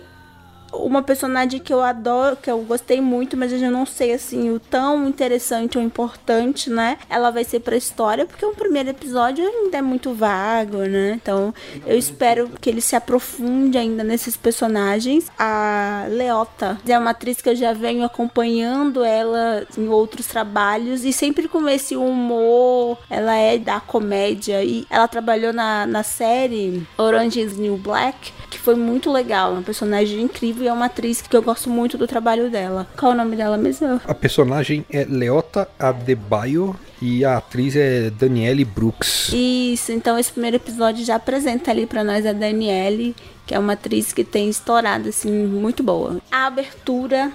uma 0.74 1.02
personagem 1.02 1.60
que 1.60 1.74
eu 1.74 1.82
adoro, 1.82 2.36
que 2.36 2.50
eu 2.50 2.60
gostei 2.60 3.02
muito, 3.02 3.36
mas 3.38 3.52
eu 3.52 3.60
já 3.60 3.70
não 3.70 3.86
sei 3.86 4.14
assim 4.14 4.50
o 4.50 4.60
tão 4.60 5.08
interessante 5.08 5.78
ou 5.78 5.84
importante, 5.84 6.70
né? 6.70 6.98
Ela 7.10 7.32
vai 7.32 7.44
ser 7.44 7.60
pra 7.60 7.76
história, 7.76 8.26
porque 8.26 8.46
o 8.46 8.54
primeiro 8.54 8.90
episódio 8.90 9.46
ainda 9.46 9.78
é 9.78 9.82
muito 9.82 10.14
vago, 10.14 10.78
né? 10.78 11.20
Então 11.22 11.54
eu 11.86 11.98
espero 11.98 12.50
que 12.60 12.70
ele 12.70 12.82
se 12.82 12.96
aprofunde 12.96 13.78
ainda 13.78 14.04
nesses 14.04 14.36
personagens. 14.38 15.32
A 15.38 16.06
Leota 16.10 16.80
é 16.88 16.98
uma 16.98 17.12
atriz 17.12 17.42
que 17.42 17.50
eu 17.50 17.56
já 17.56 17.74
venho 17.74 18.04
acompanhando 18.04 19.04
ela 19.04 19.66
em 19.78 19.88
outros 19.88 20.28
trabalhos 20.28 21.04
e 21.04 21.14
sempre 21.14 21.48
com 21.48 21.68
esse 21.68 21.96
humor, 21.96 22.98
ela 23.10 23.36
é 23.36 23.58
da 23.58 23.80
comédia 23.80 24.64
e 24.64 24.86
ela 24.90 25.08
trabalhou 25.08 25.54
na, 25.54 25.86
na 25.86 26.04
série 26.04 26.86
Orange 26.98 27.42
is 27.42 27.58
New 27.58 27.78
Black, 27.78 28.34
que 28.52 28.60
foi 28.60 28.76
muito 28.76 29.10
legal, 29.10 29.54
uma 29.54 29.62
personagem 29.62 30.22
incrível 30.22 30.66
e 30.66 30.68
é 30.68 30.74
uma 30.74 30.86
atriz 30.86 31.22
que 31.22 31.36
eu 31.36 31.42
gosto 31.42 31.70
muito 31.70 31.98
do 31.98 32.06
trabalho 32.06 32.52
dela. 32.52 32.86
Qual 32.98 33.14
é 33.14 33.16
o 33.16 33.18
nome 33.18 33.38
dela 33.38 33.58
mesmo? 33.58 34.02
A 34.06 34.14
personagem 34.14 34.86
é 34.92 35.06
Leota 35.06 35.68
Adebayo 35.80 36.76
e 37.02 37.24
a 37.24 37.38
atriz 37.38 37.76
é 37.78 38.10
Danielle 38.10 38.66
Brooks. 38.66 39.32
Isso, 39.34 39.94
então 39.94 40.20
esse 40.20 40.32
primeiro 40.34 40.58
episódio 40.58 41.04
já 41.06 41.16
apresenta 41.16 41.72
ali 41.72 41.88
para 41.88 42.04
nós 42.04 42.26
a 42.26 42.34
Danielle, 42.34 43.16
que 43.48 43.56
é 43.56 43.60
uma 43.60 43.74
atriz 43.74 44.12
que 44.12 44.24
tem 44.24 44.50
estourado 44.50 45.08
assim 45.10 45.32
muito 45.32 45.82
boa. 45.82 46.20
A 46.30 46.48
abertura 46.48 47.32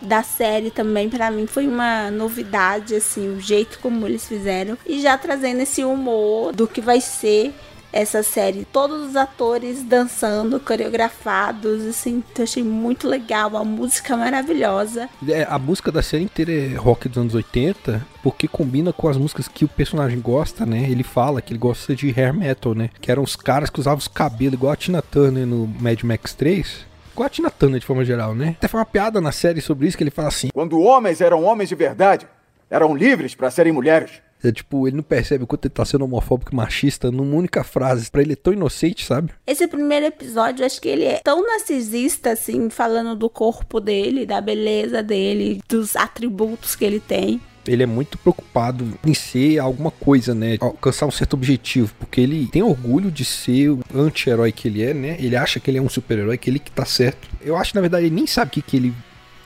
da 0.00 0.22
série 0.22 0.70
também 0.70 1.10
para 1.10 1.30
mim 1.30 1.46
foi 1.46 1.68
uma 1.68 2.10
novidade 2.10 2.94
assim, 2.94 3.36
o 3.36 3.38
jeito 3.38 3.78
como 3.80 4.06
eles 4.06 4.26
fizeram 4.26 4.78
e 4.86 5.00
já 5.02 5.18
trazendo 5.18 5.60
esse 5.60 5.84
humor 5.84 6.52
do 6.52 6.66
que 6.66 6.80
vai 6.80 7.02
ser 7.02 7.52
essa 7.92 8.22
série. 8.22 8.66
Todos 8.72 9.08
os 9.08 9.16
atores 9.16 9.82
dançando, 9.82 10.60
coreografados, 10.60 11.86
assim, 11.86 12.22
eu 12.36 12.44
achei 12.44 12.62
muito 12.62 13.08
legal. 13.08 13.56
A 13.56 13.64
música 13.64 14.16
maravilhosa. 14.16 15.08
É, 15.28 15.46
a 15.48 15.58
música 15.58 15.90
da 15.90 16.02
série 16.02 16.24
inteira 16.24 16.52
é 16.52 16.74
rock 16.74 17.08
dos 17.08 17.18
anos 17.18 17.34
80, 17.34 18.06
porque 18.22 18.46
combina 18.46 18.92
com 18.92 19.08
as 19.08 19.16
músicas 19.16 19.48
que 19.48 19.64
o 19.64 19.68
personagem 19.68 20.20
gosta, 20.20 20.64
né? 20.64 20.88
Ele 20.88 21.02
fala 21.02 21.42
que 21.42 21.52
ele 21.52 21.58
gosta 21.58 21.94
de 21.94 22.08
hair 22.08 22.32
metal, 22.34 22.74
né? 22.74 22.90
Que 23.00 23.10
eram 23.10 23.22
os 23.22 23.36
caras 23.36 23.70
que 23.70 23.80
usavam 23.80 23.98
os 23.98 24.08
cabelos 24.08 24.54
igual 24.54 24.72
a 24.72 24.76
Tina 24.76 25.02
Turner 25.02 25.46
no 25.46 25.66
Mad 25.66 26.02
Max 26.02 26.34
3 26.34 26.90
igual 27.12 27.26
a 27.26 27.30
Tina 27.30 27.50
Turner 27.50 27.80
de 27.80 27.86
forma 27.86 28.04
geral, 28.04 28.34
né? 28.34 28.54
Até 28.56 28.66
foi 28.66 28.80
uma 28.80 28.86
piada 28.86 29.20
na 29.20 29.30
série 29.30 29.60
sobre 29.60 29.86
isso 29.86 29.96
que 29.96 30.02
ele 30.02 30.10
fala 30.10 30.28
assim: 30.28 30.48
Quando 30.54 30.80
homens 30.80 31.20
eram 31.20 31.44
homens 31.44 31.68
de 31.68 31.74
verdade, 31.74 32.26
eram 32.70 32.94
livres 32.94 33.34
para 33.34 33.50
serem 33.50 33.72
mulheres. 33.72 34.22
É 34.42 34.50
tipo, 34.50 34.86
ele 34.88 34.96
não 34.96 35.02
percebe 35.02 35.44
o 35.44 35.46
quanto 35.46 35.66
ele 35.66 35.74
tá 35.74 35.84
sendo 35.84 36.04
homofóbico 36.04 36.52
e 36.52 36.56
machista 36.56 37.10
numa 37.10 37.36
única 37.36 37.62
frase. 37.62 38.10
Pra 38.10 38.22
ele 38.22 38.32
é 38.32 38.36
tão 38.36 38.52
inocente, 38.52 39.04
sabe? 39.04 39.32
Esse 39.46 39.66
primeiro 39.66 40.06
episódio, 40.06 40.64
acho 40.64 40.80
que 40.80 40.88
ele 40.88 41.04
é 41.04 41.20
tão 41.22 41.46
narcisista, 41.46 42.32
assim, 42.32 42.70
falando 42.70 43.14
do 43.14 43.28
corpo 43.28 43.80
dele, 43.80 44.24
da 44.24 44.40
beleza 44.40 45.02
dele, 45.02 45.60
dos 45.68 45.96
atributos 45.96 46.74
que 46.74 46.84
ele 46.84 47.00
tem. 47.00 47.40
Ele 47.66 47.82
é 47.82 47.86
muito 47.86 48.16
preocupado 48.18 48.86
em 49.04 49.12
ser 49.12 49.58
alguma 49.58 49.90
coisa, 49.90 50.34
né? 50.34 50.56
Alcançar 50.60 51.06
um 51.06 51.10
certo 51.10 51.34
objetivo, 51.34 51.94
porque 51.98 52.20
ele 52.20 52.46
tem 52.46 52.62
orgulho 52.62 53.10
de 53.10 53.24
ser 53.24 53.68
o 53.68 53.80
anti-herói 53.94 54.50
que 54.50 54.66
ele 54.66 54.82
é, 54.82 54.94
né? 54.94 55.16
Ele 55.20 55.36
acha 55.36 55.60
que 55.60 55.70
ele 55.70 55.78
é 55.78 55.82
um 55.82 55.88
super-herói, 55.88 56.38
que 56.38 56.48
ele 56.48 56.58
que 56.58 56.70
tá 56.70 56.86
certo. 56.86 57.28
Eu 57.40 57.56
acho 57.56 57.74
na 57.74 57.80
verdade 57.80 58.06
ele 58.06 58.14
nem 58.14 58.26
sabe 58.26 58.48
o 58.48 58.52
que, 58.52 58.62
que 58.62 58.76
ele 58.76 58.94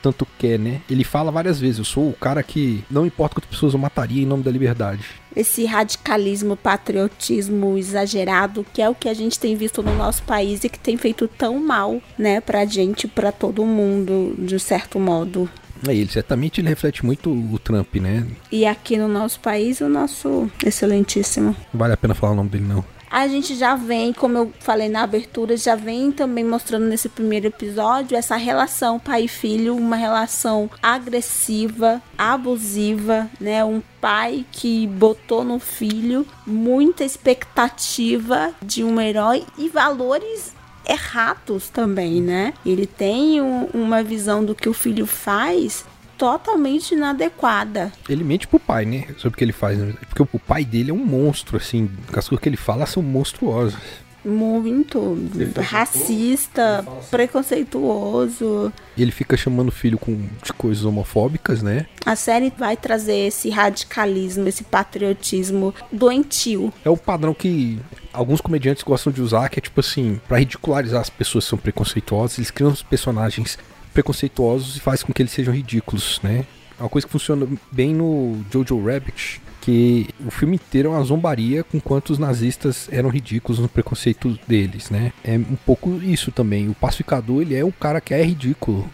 tanto 0.05 0.27
quer, 0.37 0.59
né? 0.59 0.81
Ele 0.87 1.03
fala 1.03 1.31
várias 1.31 1.59
vezes: 1.59 1.79
eu 1.79 1.85
sou 1.85 2.09
o 2.09 2.13
cara 2.13 2.43
que 2.43 2.83
não 2.91 3.05
importa 3.05 3.35
quantas 3.35 3.49
pessoas 3.49 3.73
eu 3.73 3.79
mataria 3.79 4.21
em 4.21 4.25
nome 4.25 4.43
da 4.43 4.51
liberdade. 4.51 5.03
Esse 5.35 5.65
radicalismo, 5.65 6.55
patriotismo 6.55 7.77
exagerado, 7.77 8.65
que 8.71 8.81
é 8.81 8.89
o 8.89 8.95
que 8.95 9.09
a 9.09 9.13
gente 9.13 9.39
tem 9.39 9.55
visto 9.55 9.81
no 9.81 9.95
nosso 9.95 10.23
país 10.23 10.63
e 10.63 10.69
que 10.69 10.79
tem 10.79 10.95
feito 10.95 11.27
tão 11.27 11.59
mal, 11.59 12.01
né, 12.17 12.39
pra 12.39 12.65
gente, 12.65 13.07
pra 13.07 13.31
todo 13.31 13.65
mundo, 13.65 14.35
de 14.37 14.59
certo 14.59 14.99
modo. 14.99 15.49
É, 15.85 15.93
ele 15.93 16.09
certamente 16.09 16.61
ele 16.61 16.69
reflete 16.69 17.05
muito 17.05 17.29
o 17.29 17.59
Trump, 17.59 17.95
né? 17.95 18.25
E 18.51 18.65
aqui 18.65 18.95
no 18.97 19.07
nosso 19.07 19.39
país, 19.39 19.81
o 19.81 19.89
nosso 19.89 20.49
excelentíssimo. 20.63 21.55
Não 21.73 21.79
vale 21.79 21.93
a 21.93 21.97
pena 21.97 22.13
falar 22.13 22.31
o 22.31 22.35
nome 22.35 22.49
dele, 22.49 22.65
não. 22.65 22.85
A 23.09 23.27
gente 23.27 23.55
já 23.55 23.75
vem, 23.75 24.11
como 24.11 24.37
eu 24.37 24.53
falei 24.59 24.89
na 24.89 25.03
abertura, 25.03 25.55
já 25.55 25.75
vem 25.75 26.11
também 26.11 26.43
mostrando 26.43 26.85
nesse 26.85 27.07
primeiro 27.07 27.47
episódio 27.47 28.17
essa 28.17 28.35
relação 28.35 28.99
pai 28.99 29.23
e 29.23 29.27
filho, 29.27 29.75
uma 29.75 29.95
relação 29.95 30.69
agressiva, 30.81 32.01
abusiva, 32.17 33.29
né? 33.39 33.63
Um 33.63 33.81
pai 34.01 34.45
que 34.51 34.87
botou 34.87 35.43
no 35.43 35.59
filho 35.59 36.25
muita 36.45 37.03
expectativa 37.03 38.53
de 38.61 38.83
um 38.83 38.99
herói 38.99 39.45
e 39.57 39.69
valores 39.69 40.53
errados 40.87 41.69
também, 41.69 42.21
né? 42.21 42.53
Ele 42.65 42.85
tem 42.85 43.41
um, 43.41 43.65
uma 43.73 44.03
visão 44.03 44.43
do 44.43 44.53
que 44.53 44.69
o 44.69 44.73
filho 44.73 45.05
faz 45.05 45.83
totalmente 46.17 46.93
inadequada. 46.93 47.91
Ele 48.09 48.23
mente 48.23 48.47
pro 48.47 48.59
pai, 48.59 48.85
né? 48.85 49.05
Sobre 49.17 49.35
o 49.35 49.37
que 49.37 49.43
ele 49.43 49.53
faz. 49.53 49.77
Né? 49.77 49.93
Porque 50.07 50.21
o 50.21 50.39
pai 50.39 50.65
dele 50.65 50.91
é 50.91 50.93
um 50.93 51.05
monstro, 51.05 51.57
assim. 51.57 51.89
As 52.09 52.27
coisas 52.27 52.41
que 52.41 52.49
ele 52.49 52.57
fala 52.57 52.85
são 52.85 53.03
monstruosas. 53.03 53.79
Muito 54.25 55.15
tá 55.53 55.61
racista, 55.61 56.79
assim. 56.79 57.09
preconceituoso. 57.11 58.73
Ele 58.97 59.11
fica 59.11 59.37
chamando 59.37 59.69
o 59.69 59.71
filho 59.71 59.99
com, 59.99 60.27
de 60.43 60.51
coisas 60.51 60.83
homofóbicas, 60.83 61.61
né? 61.61 61.85
A 62.03 62.15
série 62.15 62.51
vai 62.57 62.75
trazer 62.75 63.27
esse 63.27 63.51
radicalismo, 63.51 64.47
esse 64.47 64.63
patriotismo 64.63 65.75
doentio. 65.91 66.73
É 66.83 66.89
o 66.89 66.97
padrão 66.97 67.35
que 67.35 67.79
alguns 68.11 68.41
comediantes 68.41 68.83
gostam 68.83 69.13
de 69.13 69.21
usar, 69.21 69.47
que 69.47 69.59
é 69.59 69.61
tipo 69.61 69.79
assim, 69.79 70.19
para 70.27 70.39
ridicularizar 70.39 71.01
as 71.01 71.09
pessoas 71.09 71.43
que 71.43 71.49
são 71.51 71.59
preconceituosas, 71.59 72.39
eles 72.39 72.49
criam 72.49 72.71
os 72.71 72.81
personagens 72.81 73.59
preconceituosos 73.95 74.75
e 74.75 74.79
faz 74.81 75.01
com 75.01 75.13
que 75.13 75.21
eles 75.21 75.31
sejam 75.31 75.53
ridículos, 75.53 76.19
né? 76.21 76.45
É 76.77 76.83
uma 76.83 76.89
coisa 76.89 77.07
que 77.07 77.13
funciona 77.13 77.47
bem 77.71 77.95
no 77.95 78.43
Jojo 78.51 78.85
Rabbit, 78.85 79.41
que 79.61 80.09
o 80.23 80.29
filme 80.29 80.55
inteiro 80.55 80.89
é 80.89 80.91
uma 80.91 81.03
zombaria 81.03 81.63
com 81.63 81.79
quantos 81.79 82.19
nazistas 82.19 82.89
eram 82.91 83.09
ridículos 83.09 83.57
no 83.57 83.69
preconceito 83.69 84.37
deles, 84.45 84.89
né? 84.89 85.13
É 85.23 85.37
um 85.37 85.57
pouco 85.65 85.89
isso 86.03 86.31
também. 86.31 86.67
O 86.67 86.75
pacificador, 86.75 87.41
ele 87.41 87.55
é 87.55 87.63
um 87.63 87.71
cara 87.71 88.01
que 88.01 88.13
é 88.13 88.21
ridículo 88.21 88.89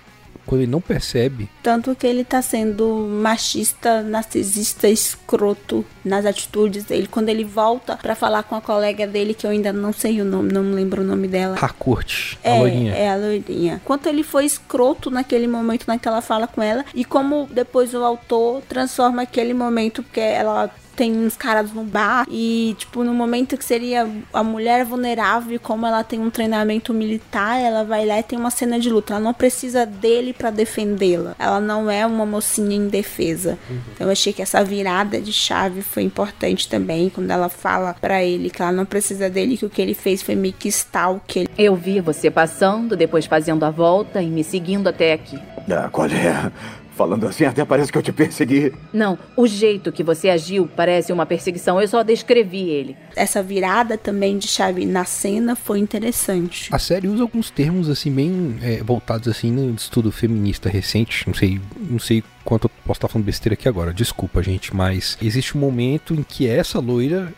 quando 0.46 0.62
ele 0.62 0.72
não 0.72 0.82
percebe. 0.82 1.50
Tanto 1.64 1.96
que 1.96 2.06
ele 2.08 2.24
tá 2.24 2.42
sendo 2.42 3.08
machista, 3.10 4.02
narcisista, 4.02 4.88
escroto 4.88 5.86
nas 6.04 6.26
atitudes 6.26 6.84
dele. 6.86 7.08
Quando 7.08 7.30
ele 7.30 7.44
volta 7.44 7.98
para 7.98 8.16
falar 8.16 8.44
com 8.44 8.56
a 8.56 8.62
colega 8.62 9.08
dele, 9.08 9.34
que 9.34 9.46
eu 9.46 9.52
ainda 9.52 9.72
não 9.72 9.94
sei 9.94 10.22
o 10.22 10.26
nome, 10.26 10.52
não 10.52 10.64
me 10.64 10.76
lembro 10.76 11.02
o 11.02 11.06
nome 11.06 11.28
dela. 11.28 11.58
Harcourt, 11.60 12.36
é, 12.44 12.58
a 12.58 12.60
loirinha. 12.60 12.94
É, 12.94 13.10
a 13.10 13.16
loirinha. 13.16 13.82
Quanto 13.86 14.08
ele 14.08 14.24
foi 14.24 14.46
escroto 14.46 15.10
naquele 15.10 15.48
momento, 15.48 15.86
naquela 15.88 16.22
fala 16.22 16.48
com 16.48 16.62
ela, 16.62 16.86
e 16.94 17.06
como 17.06 17.48
depois 17.52 17.94
o 17.94 18.04
autor 18.04 18.62
transforma 18.68 19.22
aquele 19.22 19.54
momento, 19.54 20.04
porque 20.04 20.20
ela 20.20 20.70
tem 21.02 21.18
uns 21.18 21.36
caras 21.36 21.74
no 21.74 21.84
bar 21.84 22.28
e, 22.30 22.76
tipo, 22.78 23.04
no 23.04 23.12
momento 23.12 23.58
que 23.58 23.66
seria 23.66 24.08
a 24.32 24.44
mulher 24.44 24.86
vulnerável, 24.86 25.60
como 25.60 25.88
ela 25.88 26.04
tem 26.04 26.20
um 26.20 26.30
treinamento 26.30 26.94
militar, 26.94 27.60
ela 27.60 27.84
vai 27.84 28.06
lá 28.06 28.20
e 28.20 28.24
tem 28.24 28.38
uma 28.38 28.52
cena 28.52 28.80
de 28.80 28.88
luta. 28.88 29.16
Ela 29.16 29.20
não 29.20 29.34
precisa 29.34 29.84
dele 29.84 30.32
para 30.32 30.52
defendê-la. 30.52 31.36
Ela 31.40 31.60
não 31.60 31.90
é 31.90 32.06
uma 32.06 32.24
mocinha 32.24 32.76
indefesa. 32.76 33.58
Uhum. 33.68 33.78
Então 33.96 34.06
eu 34.06 34.12
achei 34.12 34.32
que 34.32 34.44
essa 34.44 34.64
virada 34.64 35.20
de 35.20 35.34
chave 35.34 35.82
foi 35.82 36.04
importante 36.04 36.68
também, 36.68 37.10
quando 37.10 37.32
ela 37.32 37.50
fala 37.50 37.96
para 38.00 38.24
ele 38.24 38.52
que 38.52 38.62
ela 38.62 38.72
não 38.72 38.86
precisa 38.86 39.28
dele, 39.28 39.58
que 39.58 39.66
o 39.66 39.72
que 39.72 39.82
ele 39.82 39.96
fez 39.96 40.22
foi 40.22 40.36
meio 40.36 40.54
que 40.54 40.68
stalker. 40.68 41.48
Eu 41.58 41.76
vi 41.76 42.00
você 42.00 42.30
passando, 42.30 42.96
depois 42.96 43.26
fazendo 43.26 43.66
a 43.66 43.72
volta 43.72 44.22
e 44.22 44.28
me 44.28 44.44
seguindo 44.44 44.88
até 44.88 45.14
aqui. 45.14 45.40
Ah, 45.68 45.90
qual 45.92 46.06
é? 46.06 46.52
Falando 46.96 47.26
assim, 47.26 47.46
até 47.46 47.64
parece 47.64 47.92
que 47.92 47.98
eu 47.98 48.02
te 48.02 48.12
persegui. 48.12 48.74
Não, 48.94 49.18
o 49.36 49.48
jeito 49.48 49.92
que 49.92 50.04
você 50.04 50.30
agiu 50.30 50.70
parece 50.76 51.12
uma 51.12 51.26
perseguição. 51.26 51.80
Eu 51.80 51.88
só 51.88 52.04
descrevi 52.04 52.70
ele. 52.70 52.98
Essa 53.16 53.42
virada 53.42 53.98
também 53.98 54.38
de 54.38 54.48
chave 54.48 54.86
na 54.86 55.06
cena 55.06 55.56
foi 55.56 55.80
interessante. 55.80 56.70
A 56.74 56.80
série 56.80 57.08
usa 57.08 57.24
alguns 57.24 57.50
termos 57.50 57.90
assim 57.90 58.12
bem 58.12 58.58
é, 58.62 58.84
voltados 58.84 59.28
assim 59.28 59.52
no 59.52 59.74
estudo 59.74 60.12
feminista 60.12 60.70
recente. 60.70 61.26
Não 61.26 61.34
sei, 61.34 61.62
não 61.78 62.00
sei 62.00 62.24
quanto 62.44 62.66
eu 62.66 62.72
posso 62.86 62.98
estar 62.98 63.08
falando 63.08 63.26
besteira 63.26 63.54
aqui 63.54 63.68
agora. 63.68 63.94
Desculpa, 63.94 64.44
gente, 64.44 64.76
mas 64.76 65.18
existe 65.22 65.58
um 65.58 65.62
momento 65.62 66.14
em 66.14 66.24
que 66.24 66.48
essa 66.48 66.80
loira 66.80 67.34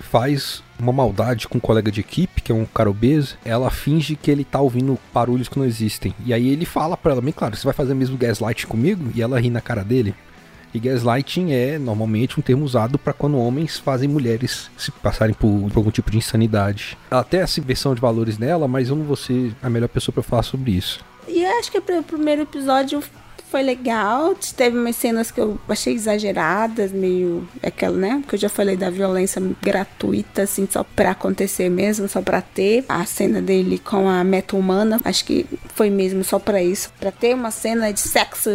faz 0.00 0.62
uma 0.78 0.92
maldade 0.92 1.48
com 1.48 1.58
um 1.58 1.60
colega 1.60 1.90
de 1.90 2.00
equipe, 2.00 2.42
que 2.42 2.52
é 2.52 2.54
um 2.54 2.64
cara 2.64 2.90
obeso, 2.90 3.36
ela 3.44 3.70
finge 3.70 4.16
que 4.16 4.30
ele 4.30 4.44
tá 4.44 4.60
ouvindo 4.60 4.98
barulhos 5.12 5.48
que 5.48 5.58
não 5.58 5.64
existem. 5.64 6.14
E 6.24 6.32
aí 6.32 6.48
ele 6.48 6.64
fala 6.64 6.96
pra 6.96 7.12
ela, 7.12 7.20
bem 7.20 7.32
claro, 7.32 7.56
você 7.56 7.64
vai 7.64 7.74
fazer 7.74 7.94
mesmo 7.94 8.16
gaslight 8.16 8.66
comigo? 8.66 9.10
E 9.14 9.22
ela 9.22 9.40
ri 9.40 9.50
na 9.50 9.60
cara 9.60 9.84
dele. 9.84 10.14
E 10.74 10.78
gaslighting 10.80 11.52
é 11.52 11.78
normalmente 11.78 12.38
um 12.38 12.42
termo 12.42 12.64
usado 12.64 12.98
para 12.98 13.12
quando 13.12 13.38
homens 13.38 13.78
fazem 13.78 14.08
mulheres 14.08 14.68
se 14.76 14.90
passarem 14.90 15.32
por, 15.32 15.70
por, 15.70 15.78
algum 15.78 15.90
tipo 15.90 16.10
de 16.10 16.18
insanidade. 16.18 16.98
Ela 17.08 17.22
tem 17.22 17.40
essa 17.40 17.60
inversão 17.60 17.94
de 17.94 18.00
valores 18.00 18.38
nela, 18.38 18.66
mas 18.66 18.88
eu 18.88 18.96
não 18.96 19.04
vou 19.04 19.14
ser 19.14 19.54
a 19.62 19.70
melhor 19.70 19.88
pessoa 19.88 20.12
para 20.12 20.22
falar 20.24 20.42
sobre 20.42 20.72
isso. 20.72 20.98
E 21.28 21.46
acho 21.46 21.70
que 21.70 21.78
o 21.78 22.02
primeiro 22.02 22.42
episódio 22.42 23.00
foi 23.54 23.62
legal. 23.62 24.34
Teve 24.56 24.76
umas 24.76 24.96
cenas 24.96 25.30
que 25.30 25.40
eu 25.40 25.56
achei 25.68 25.94
exageradas, 25.94 26.90
meio 26.90 27.48
aquela, 27.62 27.96
né? 27.96 28.18
Porque 28.20 28.34
eu 28.34 28.40
já 28.40 28.48
falei 28.48 28.76
da 28.76 28.90
violência 28.90 29.40
gratuita, 29.62 30.42
assim, 30.42 30.66
só 30.68 30.82
pra 30.82 31.12
acontecer 31.12 31.68
mesmo, 31.68 32.08
só 32.08 32.20
pra 32.20 32.42
ter. 32.42 32.84
A 32.88 33.06
cena 33.06 33.40
dele 33.40 33.78
com 33.78 34.08
a 34.08 34.24
meta 34.24 34.56
humana, 34.56 35.00
acho 35.04 35.24
que 35.24 35.46
foi 35.68 35.88
mesmo 35.88 36.24
só 36.24 36.40
pra 36.40 36.60
isso. 36.60 36.90
Pra 36.98 37.12
ter 37.12 37.32
uma 37.32 37.52
cena 37.52 37.92
de 37.92 38.00
sexo 38.00 38.50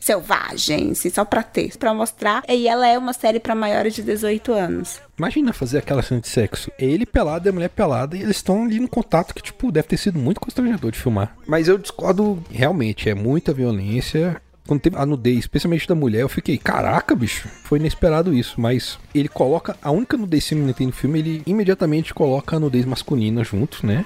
selvagem, 0.00 0.92
assim, 0.92 1.10
só 1.10 1.24
pra 1.24 1.42
ter. 1.42 1.76
Pra 1.76 1.94
mostrar. 1.94 2.42
E 2.48 2.68
ela 2.68 2.86
é 2.86 2.98
uma 2.98 3.12
série 3.12 3.40
pra 3.40 3.54
maiores 3.54 3.94
de 3.94 4.02
18 4.02 4.52
anos. 4.52 5.00
Imagina 5.18 5.52
fazer 5.52 5.78
aquela 5.78 6.02
cena 6.02 6.20
de 6.20 6.28
sexo. 6.28 6.70
Ele 6.78 7.04
pelado 7.04 7.48
e 7.48 7.50
a 7.50 7.52
mulher 7.52 7.70
pelada 7.70 8.16
e 8.16 8.22
eles 8.22 8.36
estão 8.36 8.64
ali 8.64 8.78
no 8.78 8.88
contato 8.88 9.34
que, 9.34 9.42
tipo, 9.42 9.72
deve 9.72 9.88
ter 9.88 9.96
sido 9.96 10.18
muito 10.18 10.40
constrangedor 10.40 10.92
de 10.92 10.98
filmar. 10.98 11.36
Mas 11.46 11.68
eu 11.68 11.78
discordo, 11.78 12.42
realmente, 12.50 13.08
é 13.08 13.14
muita 13.14 13.52
violência. 13.52 14.40
Quando 14.66 14.80
teve 14.80 14.96
a 14.96 15.06
nudez, 15.06 15.38
especialmente 15.38 15.88
da 15.88 15.94
mulher, 15.94 16.20
eu 16.20 16.28
fiquei, 16.28 16.58
caraca, 16.58 17.14
bicho, 17.16 17.48
foi 17.64 17.78
inesperado 17.78 18.34
isso. 18.34 18.60
Mas 18.60 18.98
ele 19.14 19.28
coloca, 19.28 19.74
a 19.80 19.90
única 19.90 20.16
nudez 20.16 20.46
feminina 20.46 20.72
que 20.72 20.78
tem 20.78 20.86
no 20.86 20.92
filme, 20.92 21.18
ele 21.18 21.42
imediatamente 21.46 22.12
coloca 22.12 22.56
a 22.56 22.60
nudez 22.60 22.84
masculina 22.84 23.42
junto, 23.42 23.86
né? 23.86 24.04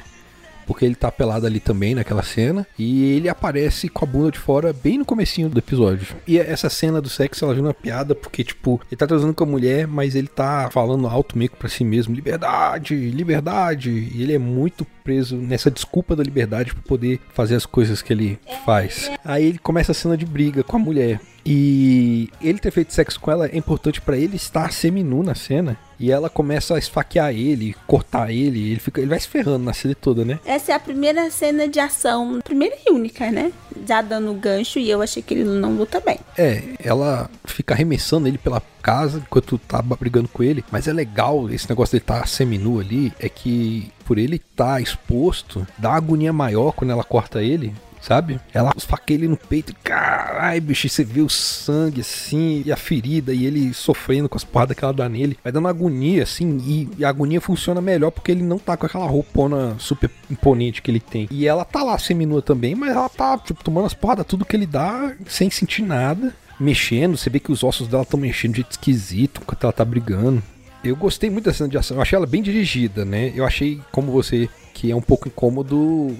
Porque 0.66 0.85
ele 0.85 0.95
tá 0.95 1.11
pelado 1.11 1.47
ali 1.47 1.61
também 1.61 1.95
naquela 1.95 2.23
cena. 2.23 2.66
E 2.78 3.12
ele 3.12 3.28
aparece 3.28 3.88
com 3.88 4.04
a 4.04 4.09
bunda 4.09 4.31
de 4.31 4.38
fora 4.38 4.73
bem 4.73 4.99
no 4.99 5.04
comecinho 5.04 5.49
do 5.49 5.59
episódio. 5.59 6.16
E 6.26 6.38
essa 6.38 6.69
cena 6.71 7.00
do 7.00 7.09
sexo 7.09 7.45
ela 7.45 7.54
vira 7.54 7.66
uma 7.66 7.75
piada 7.75 8.14
porque 8.14 8.45
tipo, 8.45 8.81
ele 8.90 8.97
tá 8.97 9.07
transando 9.07 9.35
com 9.35 9.45
a 9.45 9.47
mulher, 9.47 9.87
mas 9.87 10.14
ele 10.14 10.28
tá 10.28 10.69
falando 10.71 11.07
alto 11.07 11.37
meio 11.37 11.50
para 11.50 11.69
si 11.69 11.85
mesmo, 11.85 12.14
liberdade, 12.14 12.95
liberdade, 12.95 13.90
e 13.90 14.23
ele 14.23 14.35
é 14.35 14.38
muito 14.38 14.87
preso 15.02 15.37
nessa 15.37 15.71
desculpa 15.71 16.16
da 16.16 16.23
liberdade 16.23 16.73
para 16.73 16.82
poder 16.82 17.21
fazer 17.32 17.56
as 17.56 17.66
coisas 17.66 18.02
que 18.02 18.12
ele 18.12 18.38
faz. 18.64 19.11
Aí 19.25 19.44
ele 19.44 19.59
começa 19.59 19.92
a 19.92 19.94
cena 19.94 20.16
de 20.16 20.26
briga 20.26 20.62
com 20.62 20.76
a 20.76 20.80
mulher. 20.80 21.21
E 21.44 22.30
ele 22.40 22.59
ter 22.59 22.71
feito 22.71 22.94
sexo 22.94 23.18
com 23.18 23.30
ela 23.30 23.47
é 23.47 23.56
importante 23.56 24.00
para 24.00 24.16
ele 24.16 24.37
estar 24.37 24.73
seminu 24.73 25.23
na 25.23 25.35
cena. 25.35 25.76
E 25.99 26.11
ela 26.11 26.30
começa 26.30 26.75
a 26.75 26.78
esfaquear 26.78 27.32
ele, 27.32 27.75
cortar 27.87 28.32
ele, 28.32 28.71
ele 28.71 28.80
fica, 28.80 29.00
ele 29.00 29.11
vai 29.11 29.21
se 29.21 29.28
ferrando 29.28 29.64
na 29.64 29.73
série 29.73 29.94
toda, 29.94 30.25
né? 30.25 30.38
Essa 30.44 30.73
é 30.73 30.75
a 30.75 30.80
primeira 30.80 31.30
cena 31.30 31.68
de 31.68 31.78
ação, 31.78 32.40
primeira 32.42 32.76
e 32.87 32.90
única, 32.92 33.30
né? 33.30 33.52
Já 33.87 34.02
dando 34.02 34.33
gancho 34.35 34.79
e 34.79 34.91
eu 34.91 35.02
achei 35.02 35.23
que 35.23 35.35
ele 35.35 35.45
não 35.45 35.76
luta 35.76 36.00
bem. 36.00 36.19
É, 36.37 36.62
ela 36.83 37.31
fica 37.45 37.75
arremessando 37.75 38.29
ele 38.29 38.38
pela 38.38 38.62
casa 38.83 39.19
enquanto 39.19 39.59
tá 39.59 39.81
brigando 39.83 40.29
com 40.29 40.43
ele, 40.43 40.64
mas 40.71 40.88
é 40.88 40.93
legal 40.93 41.49
esse 41.50 41.69
negócio 41.69 41.99
de 41.99 42.02
estar 42.02 42.21
tá 42.21 42.26
seminu 42.26 42.81
ali, 42.81 43.12
é 43.19 43.29
que 43.29 43.91
por 44.05 44.19
ele 44.19 44.38
tá 44.38 44.81
exposto, 44.81 45.67
dá 45.79 45.93
agonia 45.93 46.33
maior 46.33 46.73
quando 46.73 46.91
ela 46.91 47.05
corta 47.05 47.43
ele 47.43 47.73
sabe? 48.02 48.40
Ela 48.52 48.73
esfaqueia 48.76 49.16
ele 49.16 49.28
no 49.28 49.37
peito, 49.37 49.75
caralho, 49.82 50.61
bicho, 50.61 50.88
você 50.88 51.04
vê 51.04 51.21
o 51.21 51.28
sangue 51.28 52.00
assim, 52.00 52.62
e 52.66 52.73
a 52.73 52.76
ferida, 52.76 53.32
e 53.32 53.47
ele 53.47 53.73
sofrendo 53.73 54.28
com 54.28 54.37
as 54.37 54.44
porradas 54.44 54.76
que 54.76 54.85
ela 54.85 54.92
dá 54.92 55.09
nele. 55.09 55.38
Vai 55.42 55.52
dando 55.52 55.68
agonia, 55.68 56.25
assim, 56.25 56.59
e, 56.66 56.88
e 56.99 57.04
a 57.04 57.09
agonia 57.09 57.40
funciona 57.40 57.80
melhor 57.80 58.11
porque 58.11 58.32
ele 58.32 58.42
não 58.42 58.59
tá 58.59 58.76
com 58.76 58.85
aquela 58.85 59.06
roupona 59.06 59.76
super 59.78 60.11
imponente 60.28 60.82
que 60.82 60.90
ele 60.90 61.00
tem. 61.00 61.28
E 61.30 61.47
ela 61.47 61.64
tá 61.64 61.82
lá 61.82 61.97
seminua 61.97 62.42
também, 62.42 62.75
mas 62.75 62.90
ela 62.90 63.09
tá, 63.09 63.38
tipo, 63.38 63.62
tomando 63.62 63.87
as 63.87 63.94
porradas, 63.94 64.26
tudo 64.26 64.44
que 64.44 64.56
ele 64.56 64.66
dá, 64.66 65.14
sem 65.26 65.49
sentir 65.49 65.82
nada. 65.82 66.35
Mexendo, 66.59 67.16
você 67.16 67.30
vê 67.30 67.40
que 67.40 67.50
os 67.50 67.64
ossos 67.64 67.88
dela 67.88 68.02
estão 68.02 68.18
mexendo 68.21 68.52
de 68.52 68.56
jeito 68.59 68.73
esquisito 68.73 69.40
enquanto 69.42 69.64
ela 69.64 69.73
tá 69.73 69.85
brigando. 69.85 70.42
Eu 70.85 70.97
gostei 70.97 71.30
muito 71.30 71.44
da 71.44 71.54
cena 71.54 71.68
de 71.68 71.78
ação. 71.78 71.97
Eu 71.97 72.02
achei 72.02 72.16
ela 72.16 72.26
bem 72.26 72.42
dirigida, 72.42 73.04
né? 73.04 73.32
Eu 73.35 73.44
achei, 73.44 73.80
como 73.90 74.11
você, 74.11 74.49
que 74.75 74.90
é 74.90 74.97
um 74.97 75.00
pouco 75.00 75.28
incômodo 75.28 76.16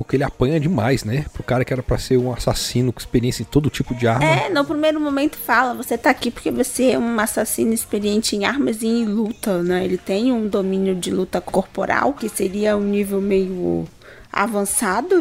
porque 0.00 0.16
ele 0.16 0.24
apanha 0.24 0.58
demais, 0.58 1.04
né? 1.04 1.26
Pro 1.30 1.42
cara 1.42 1.62
que 1.62 1.74
era 1.74 1.82
pra 1.82 1.98
ser 1.98 2.16
um 2.16 2.32
assassino 2.32 2.90
com 2.90 2.98
experiência 2.98 3.42
em 3.42 3.44
todo 3.44 3.68
tipo 3.68 3.94
de 3.94 4.08
arma. 4.08 4.24
É, 4.24 4.48
no 4.48 4.64
primeiro 4.64 4.98
momento 4.98 5.36
fala, 5.36 5.74
você 5.74 5.98
tá 5.98 6.08
aqui 6.08 6.30
porque 6.30 6.50
você 6.50 6.92
é 6.92 6.98
um 6.98 7.20
assassino 7.20 7.74
experiente 7.74 8.34
em 8.34 8.46
armas 8.46 8.80
e 8.80 8.86
em 8.86 9.04
luta, 9.04 9.62
né? 9.62 9.84
Ele 9.84 9.98
tem 9.98 10.32
um 10.32 10.48
domínio 10.48 10.94
de 10.94 11.10
luta 11.10 11.38
corporal, 11.38 12.14
que 12.14 12.30
seria 12.30 12.78
um 12.78 12.80
nível 12.80 13.20
meio 13.20 13.86
avançado 14.32 15.16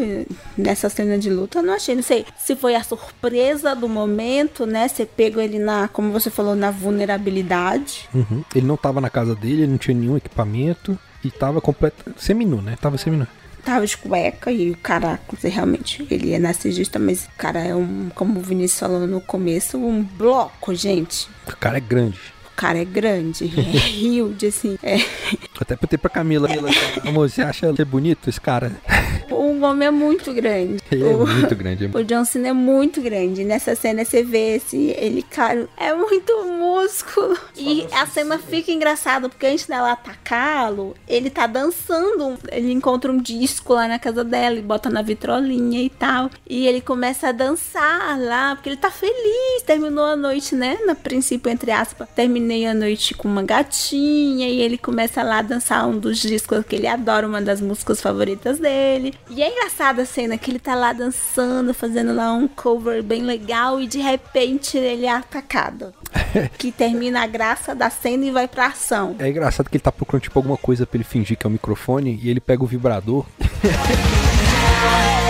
nessa 0.58 0.88
cena 0.88 1.18
de 1.18 1.30
luta, 1.30 1.62
não 1.62 1.74
achei, 1.74 1.96
não 1.96 2.04
sei 2.04 2.26
se 2.38 2.56
foi 2.56 2.74
a 2.76 2.84
surpresa 2.84 3.76
do 3.76 3.90
momento, 3.90 4.66
né? 4.66 4.88
Você 4.88 5.06
pegou 5.06 5.44
ele 5.44 5.60
na, 5.60 5.90
como 5.90 6.14
você 6.14 6.30
falou, 6.30 6.56
na 6.56 6.72
vulnerabilidade. 6.72 8.08
Uhum. 8.14 8.46
Ele 8.56 8.66
não 8.66 8.78
tava 8.78 9.02
na 9.02 9.10
casa 9.10 9.36
dele, 9.36 9.64
ele 9.64 9.72
não 9.72 9.78
tinha 9.78 9.98
nenhum 9.98 10.16
equipamento 10.16 10.98
e 11.22 11.30
tava 11.30 11.60
completo 11.60 12.14
seminu, 12.16 12.62
né? 12.62 12.78
Tava 12.80 12.98
seminu. 12.98 13.28
Tava 13.64 13.86
de 13.86 13.98
cueca 13.98 14.52
e 14.52 14.72
o 14.72 14.78
cara, 14.78 15.20
realmente, 15.44 16.06
ele 16.10 16.34
é 16.34 16.40
narcisista, 16.40 16.98
mas 16.98 17.26
o 17.26 17.30
cara 17.38 17.60
é 17.60 17.76
um, 17.76 18.10
como 18.16 18.40
o 18.40 18.44
Vinícius 18.44 18.80
falou 18.80 19.08
no 19.08 19.22
começo, 19.22 19.78
um 19.78 20.04
bloco, 20.04 20.74
gente. 20.74 21.28
O 21.48 21.56
cara 21.58 21.78
é 21.78 21.82
grande. 21.82 22.20
O 22.52 22.56
cara 22.56 22.80
é 22.80 22.86
grande, 22.86 23.46
é 23.46 23.90
huge, 24.22 24.48
assim. 24.48 24.78
É. 24.84 24.98
Até 25.60 25.76
ter 25.76 25.98
pra 25.98 26.10
Camila. 26.10 26.48
Camila 26.48 26.70
amor, 27.06 27.30
você 27.30 27.42
acha 27.42 27.68
ele 27.68 27.86
bonito, 27.86 28.30
esse 28.30 28.42
cara? 28.42 28.72
O 29.60 29.64
homem 29.64 29.90
é 29.90 29.92
muito 29.92 30.34
grande. 30.34 30.82
Ele 30.90 31.04
o, 31.04 31.24
é 31.24 31.34
muito 31.34 31.56
grande. 31.56 31.90
O 31.94 32.04
John 32.04 32.24
Cena 32.24 32.48
é 32.48 32.54
muito 32.54 33.02
grande. 33.02 33.44
Nessa 33.44 33.76
cena 33.76 34.06
você 34.06 34.24
vê 34.24 34.56
esse, 34.56 34.96
ele, 34.98 35.22
cara, 35.22 35.68
é 35.76 35.94
muito 35.94 36.32
músculo. 36.46 37.38
E 37.58 37.86
a 37.92 38.06
cena 38.06 38.40
fica 38.40 38.72
engraçada, 38.72 39.28
porque 39.28 39.46
antes 39.46 39.66
dela 39.66 39.92
atacá-lo, 39.92 40.96
ele 41.08 41.30
tá 41.30 41.46
dançando. 41.46 42.38
Ele 42.50 42.72
encontra 42.72 43.12
um 43.12 43.18
disco 43.18 43.74
lá 43.74 43.86
na 43.86 44.00
casa 44.00 44.24
dela 44.24 44.56
e 44.56 44.62
bota 44.62 44.90
na 44.90 45.02
vitrolinha 45.02 45.82
e 45.82 45.90
tal. 45.90 46.30
E 46.48 46.66
ele 46.66 46.80
começa 46.80 47.28
a 47.28 47.32
dançar 47.34 48.18
lá, 48.18 48.56
porque 48.56 48.70
ele 48.70 48.78
tá 48.78 48.90
feliz. 48.90 49.64
Terminou 49.66 50.06
a 50.06 50.16
noite, 50.16 50.56
né? 50.56 50.78
No 50.88 50.96
princípio, 50.96 51.52
entre 51.52 51.72
aspas, 51.72 52.08
terminei 52.16 52.66
a 52.66 52.74
noite 52.74 53.14
com 53.14 53.28
uma 53.28 53.44
gatinha. 53.44 54.48
E 54.48 54.62
ele 54.62 54.78
começa 54.78 55.22
lá 55.22 55.40
a 55.40 55.42
dançar 55.42 55.86
um 55.86 55.98
dos 55.98 56.20
discos 56.20 56.66
que 56.66 56.78
ele 56.78 56.88
adora, 56.88 57.28
uma 57.28 57.42
das 57.42 57.60
músicas 57.60 58.00
favoritas 58.00 58.58
dele. 58.58 59.14
E 59.30 59.42
é 59.42 59.49
engraçada 59.50 60.04
a 60.04 60.06
cena 60.06 60.38
que 60.38 60.52
ele 60.52 60.60
tá 60.60 60.76
lá 60.76 60.94
dançando, 60.94 61.74
fazendo 61.74 62.14
lá 62.14 62.32
um 62.34 62.48
cover 62.48 63.04
bem 63.04 63.24
legal 63.24 63.82
e 63.82 63.88
de 63.88 64.00
repente 64.00 64.78
ele 64.78 65.06
é 65.06 65.12
atacado. 65.12 65.94
que 66.58 66.72
termina 66.72 67.24
a 67.24 67.28
graça 67.28 67.76
da 67.76 67.90
cena 67.90 68.26
e 68.26 68.32
vai 68.32 68.48
pra 68.48 68.68
ação. 68.68 69.16
É 69.20 69.30
engraçado 69.30 69.70
que 69.70 69.78
ele 69.78 69.84
tá 69.84 69.92
procurando 69.92 70.24
tipo 70.24 70.40
alguma 70.40 70.58
coisa 70.58 70.86
pra 70.86 70.98
ele 70.98 71.04
fingir 71.04 71.38
que 71.38 71.46
é 71.46 71.48
o 71.48 71.50
um 71.50 71.54
microfone 71.54 72.20
e 72.22 72.30
ele 72.30 72.40
pega 72.40 72.64
o 72.64 72.68
vibrador. 72.68 73.26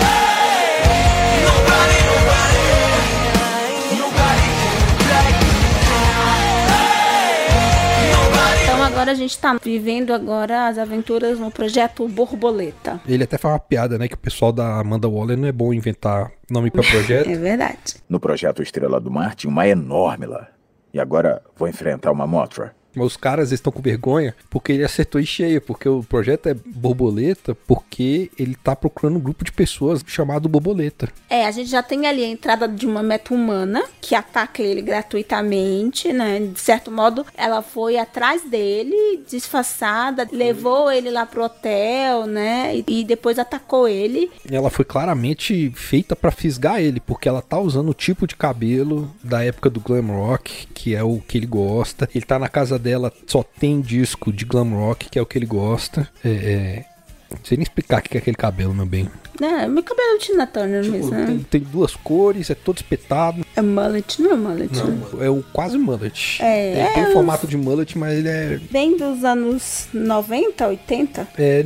agora 9.00 9.14
a 9.14 9.16
gente 9.16 9.40
tá 9.40 9.58
vivendo 9.64 10.14
agora 10.14 10.68
as 10.68 10.78
aventuras 10.78 11.40
no 11.40 11.50
projeto 11.50 12.06
Borboleta. 12.06 13.00
Ele 13.08 13.24
até 13.24 13.38
fala 13.38 13.54
uma 13.54 13.60
piada, 13.60 13.98
né? 13.98 14.10
Que 14.10 14.14
o 14.14 14.18
pessoal 14.18 14.52
da 14.52 14.78
Amanda 14.78 15.08
Waller 15.08 15.38
não 15.38 15.48
é 15.48 15.54
bom 15.54 15.74
inventar 15.74 16.34
nome 16.52 16.70
para 16.70 16.84
projeto. 16.84 17.30
é 17.32 17.36
verdade. 17.38 17.96
No 18.10 18.20
projeto 18.20 18.62
Estrela 18.62 19.00
do 19.00 19.10
Mar 19.10 19.36
tinha 19.36 19.50
uma 19.50 19.66
enorme 19.66 20.26
lá. 20.26 20.50
E 20.94 21.00
agora 21.00 21.42
vou 21.56 21.70
enfrentar 21.70 22.12
uma 22.12 22.28
Mothra. 22.28 22.76
Mas 23.00 23.08
os 23.08 23.18
caras 23.18 23.54
estão 23.54 23.72
com 23.72 23.82
vergonha 23.82 24.36
porque 24.50 24.74
ele 24.74 24.84
acertou 24.84 25.22
em 25.22 25.26
cheio, 25.26 25.62
porque 25.62 25.88
o 25.88 26.04
projeto 26.04 26.48
é 26.48 26.54
borboleta, 26.54 27.56
porque 27.66 28.30
ele 28.38 28.56
tá 28.56 28.76
procurando 28.76 29.16
um 29.16 29.22
grupo 29.22 29.46
de 29.46 29.54
pessoas 29.54 30.04
chamado 30.06 30.50
borboleta. 30.50 31.08
É, 31.30 31.46
a 31.46 31.52
gente 31.52 31.70
já 31.70 31.82
tem 31.82 32.06
ali 32.06 32.24
a 32.24 32.28
entrada 32.28 32.68
de 32.68 32.86
uma 32.86 33.02
meta 33.02 33.34
humana 33.34 33.84
que 34.02 34.16
ataca 34.16 34.62
ele 34.62 34.82
gratuitamente, 34.82 36.12
né? 36.12 36.40
De 36.40 36.60
certo 36.60 36.92
modo, 36.92 37.26
ela 37.38 37.62
foi 37.62 37.98
atrás 37.98 38.44
dele, 38.44 39.24
disfarçada, 39.30 40.28
levou 40.32 40.92
ele 40.92 41.10
lá 41.10 41.26
pro 41.26 41.46
hotel, 41.46 42.26
né? 42.26 42.76
E, 42.76 43.00
e 43.00 43.04
depois 43.06 43.40
atacou 43.40 43.88
ele. 43.88 44.30
Ela 44.52 44.70
foi 44.70 44.84
claramente 44.84 45.72
feita 45.74 46.16
para 46.16 46.32
fisgar 46.32 46.82
ele, 46.82 47.00
porque 47.00 47.30
ela 47.30 47.42
tá 47.42 47.58
usando 47.58 47.90
o 47.90 47.94
tipo 47.94 48.28
de 48.28 48.36
cabelo 48.36 49.10
da 49.24 49.44
época 49.44 49.70
do 49.70 49.80
glam 49.80 50.08
rock, 50.08 50.68
que 50.74 50.96
é 50.96 51.04
o 51.04 51.20
que 51.20 51.38
ele 51.38 51.46
gosta. 51.46 52.10
Ele 52.14 52.26
tá 52.26 52.38
na 52.40 52.50
casa 52.50 52.78
dela 52.78 52.89
só 53.28 53.44
tem 53.44 53.82
disco 53.82 54.32
de 54.32 54.46
glam 54.46 54.74
rock, 54.74 55.10
que 55.10 55.20
é 55.20 55.22
o 55.22 55.26
que 55.26 55.38
ele 55.38 55.46
gosta. 55.46 56.08
É, 56.24 56.30
é... 56.30 56.86
Não 57.30 57.38
sei 57.44 57.58
nem 57.58 57.64
explicar 57.64 58.00
o 58.00 58.02
que 58.04 58.18
é 58.18 58.20
aquele 58.20 58.36
cabelo, 58.36 58.74
meu 58.74 58.88
bem. 58.88 59.08
É, 59.42 59.68
meu 59.68 59.84
cabelo 59.84 60.18
de 60.18 60.26
Tina 60.26 60.46
Turner 60.46 60.84
tipo, 60.84 60.98
mesmo, 60.98 61.12
né? 61.12 61.26
tem, 61.28 61.40
tem, 61.40 61.62
duas 61.62 61.96
cores, 61.96 62.50
é 62.50 62.56
todo 62.56 62.78
espetado. 62.78 63.46
É 63.56 63.62
mullet, 63.62 64.22
não 64.22 64.32
é 64.32 64.36
mullet? 64.36 64.76
Não, 64.78 64.88
né? 64.88 65.28
é 65.28 65.30
o 65.30 65.44
quase 65.54 65.78
mullet. 65.78 66.42
É, 66.42 66.72
ele 66.72 66.80
é 66.80 66.94
tem 66.94 67.06
o 67.06 67.14
formato 67.14 67.48
de 67.48 67.56
mullet, 67.56 67.98
mas 67.98 68.18
ele 68.18 68.28
é... 68.28 68.60
Bem 68.70 68.98
dos 68.98 69.24
anos 69.24 69.88
90, 69.94 70.68
80? 70.68 71.28
É, 71.38 71.66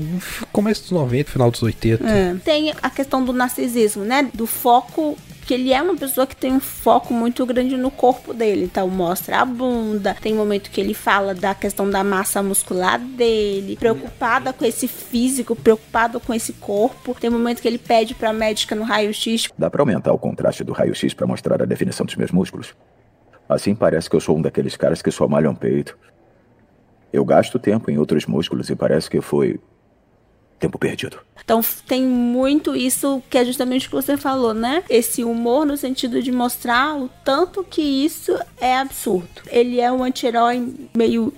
começo 0.51 0.83
dos 0.83 0.91
90, 0.91 1.31
final 1.31 1.49
dos 1.49 1.63
80. 1.63 2.07
É. 2.07 2.35
Tem 2.43 2.73
a 2.81 2.89
questão 2.89 3.23
do 3.23 3.33
narcisismo, 3.33 4.03
né? 4.03 4.29
Do 4.33 4.45
foco 4.45 5.17
que 5.45 5.53
ele 5.53 5.73
é 5.73 5.81
uma 5.81 5.95
pessoa 5.95 6.25
que 6.25 6.35
tem 6.35 6.53
um 6.53 6.59
foco 6.59 7.13
muito 7.13 7.45
grande 7.45 7.77
no 7.77 7.91
corpo 7.91 8.33
dele. 8.33 8.65
Então 8.65 8.87
mostra 8.87 9.39
a 9.39 9.45
bunda, 9.45 10.15
tem 10.19 10.33
momento 10.33 10.69
que 10.69 10.79
ele 10.79 10.93
fala 10.93 11.33
da 11.33 11.53
questão 11.53 11.89
da 11.89 12.03
massa 12.03 12.41
muscular 12.41 12.99
dele, 12.99 13.75
preocupada 13.77 14.53
com 14.53 14.65
esse 14.65 14.87
físico, 14.87 15.55
preocupado 15.55 16.19
com 16.19 16.33
esse 16.33 16.53
corpo. 16.53 17.15
Tem 17.19 17.29
momento 17.29 17.61
que 17.61 17.67
ele 17.67 17.77
pede 17.77 18.15
para 18.15 18.29
a 18.29 18.33
médica 18.33 18.75
no 18.75 18.83
raio-x. 18.83 19.49
Dá 19.57 19.69
para 19.69 19.81
aumentar 19.81 20.13
o 20.13 20.17
contraste 20.17 20.63
do 20.63 20.73
raio-x 20.73 21.13
para 21.13 21.27
mostrar 21.27 21.61
a 21.61 21.65
definição 21.65 22.05
dos 22.05 22.15
meus 22.15 22.31
músculos. 22.31 22.73
Assim 23.47 23.75
parece 23.75 24.09
que 24.09 24.15
eu 24.15 24.21
sou 24.21 24.37
um 24.37 24.41
daqueles 24.41 24.75
caras 24.75 25.01
que 25.01 25.11
só 25.11 25.27
malham 25.27 25.53
peito. 25.53 25.97
Eu 27.11 27.23
gasto 27.23 27.59
tempo 27.59 27.91
em 27.91 27.97
outros 27.97 28.25
músculos 28.25 28.69
e 28.69 28.75
parece 28.75 29.09
que 29.09 29.21
foi 29.21 29.59
tempo 30.63 30.79
perdido. 30.79 31.17
Então 31.43 31.61
tem 31.85 32.03
muito 32.03 32.73
isso 32.73 33.21
que 33.29 33.37
é 33.37 33.43
justamente 33.43 33.87
o 33.87 33.89
que 33.89 33.95
você 33.95 34.15
falou, 34.15 34.53
né? 34.53 34.81
Esse 34.89 35.23
humor 35.23 35.65
no 35.65 35.75
sentido 35.75 36.23
de 36.23 36.31
mostrar 36.31 36.95
o 36.97 37.09
tanto 37.25 37.65
que 37.69 37.81
isso 37.81 38.31
é 38.61 38.77
absurdo. 38.77 39.41
Ele 39.47 39.81
é 39.81 39.91
um 39.91 40.01
anti-herói 40.03 40.73
meio 40.95 41.33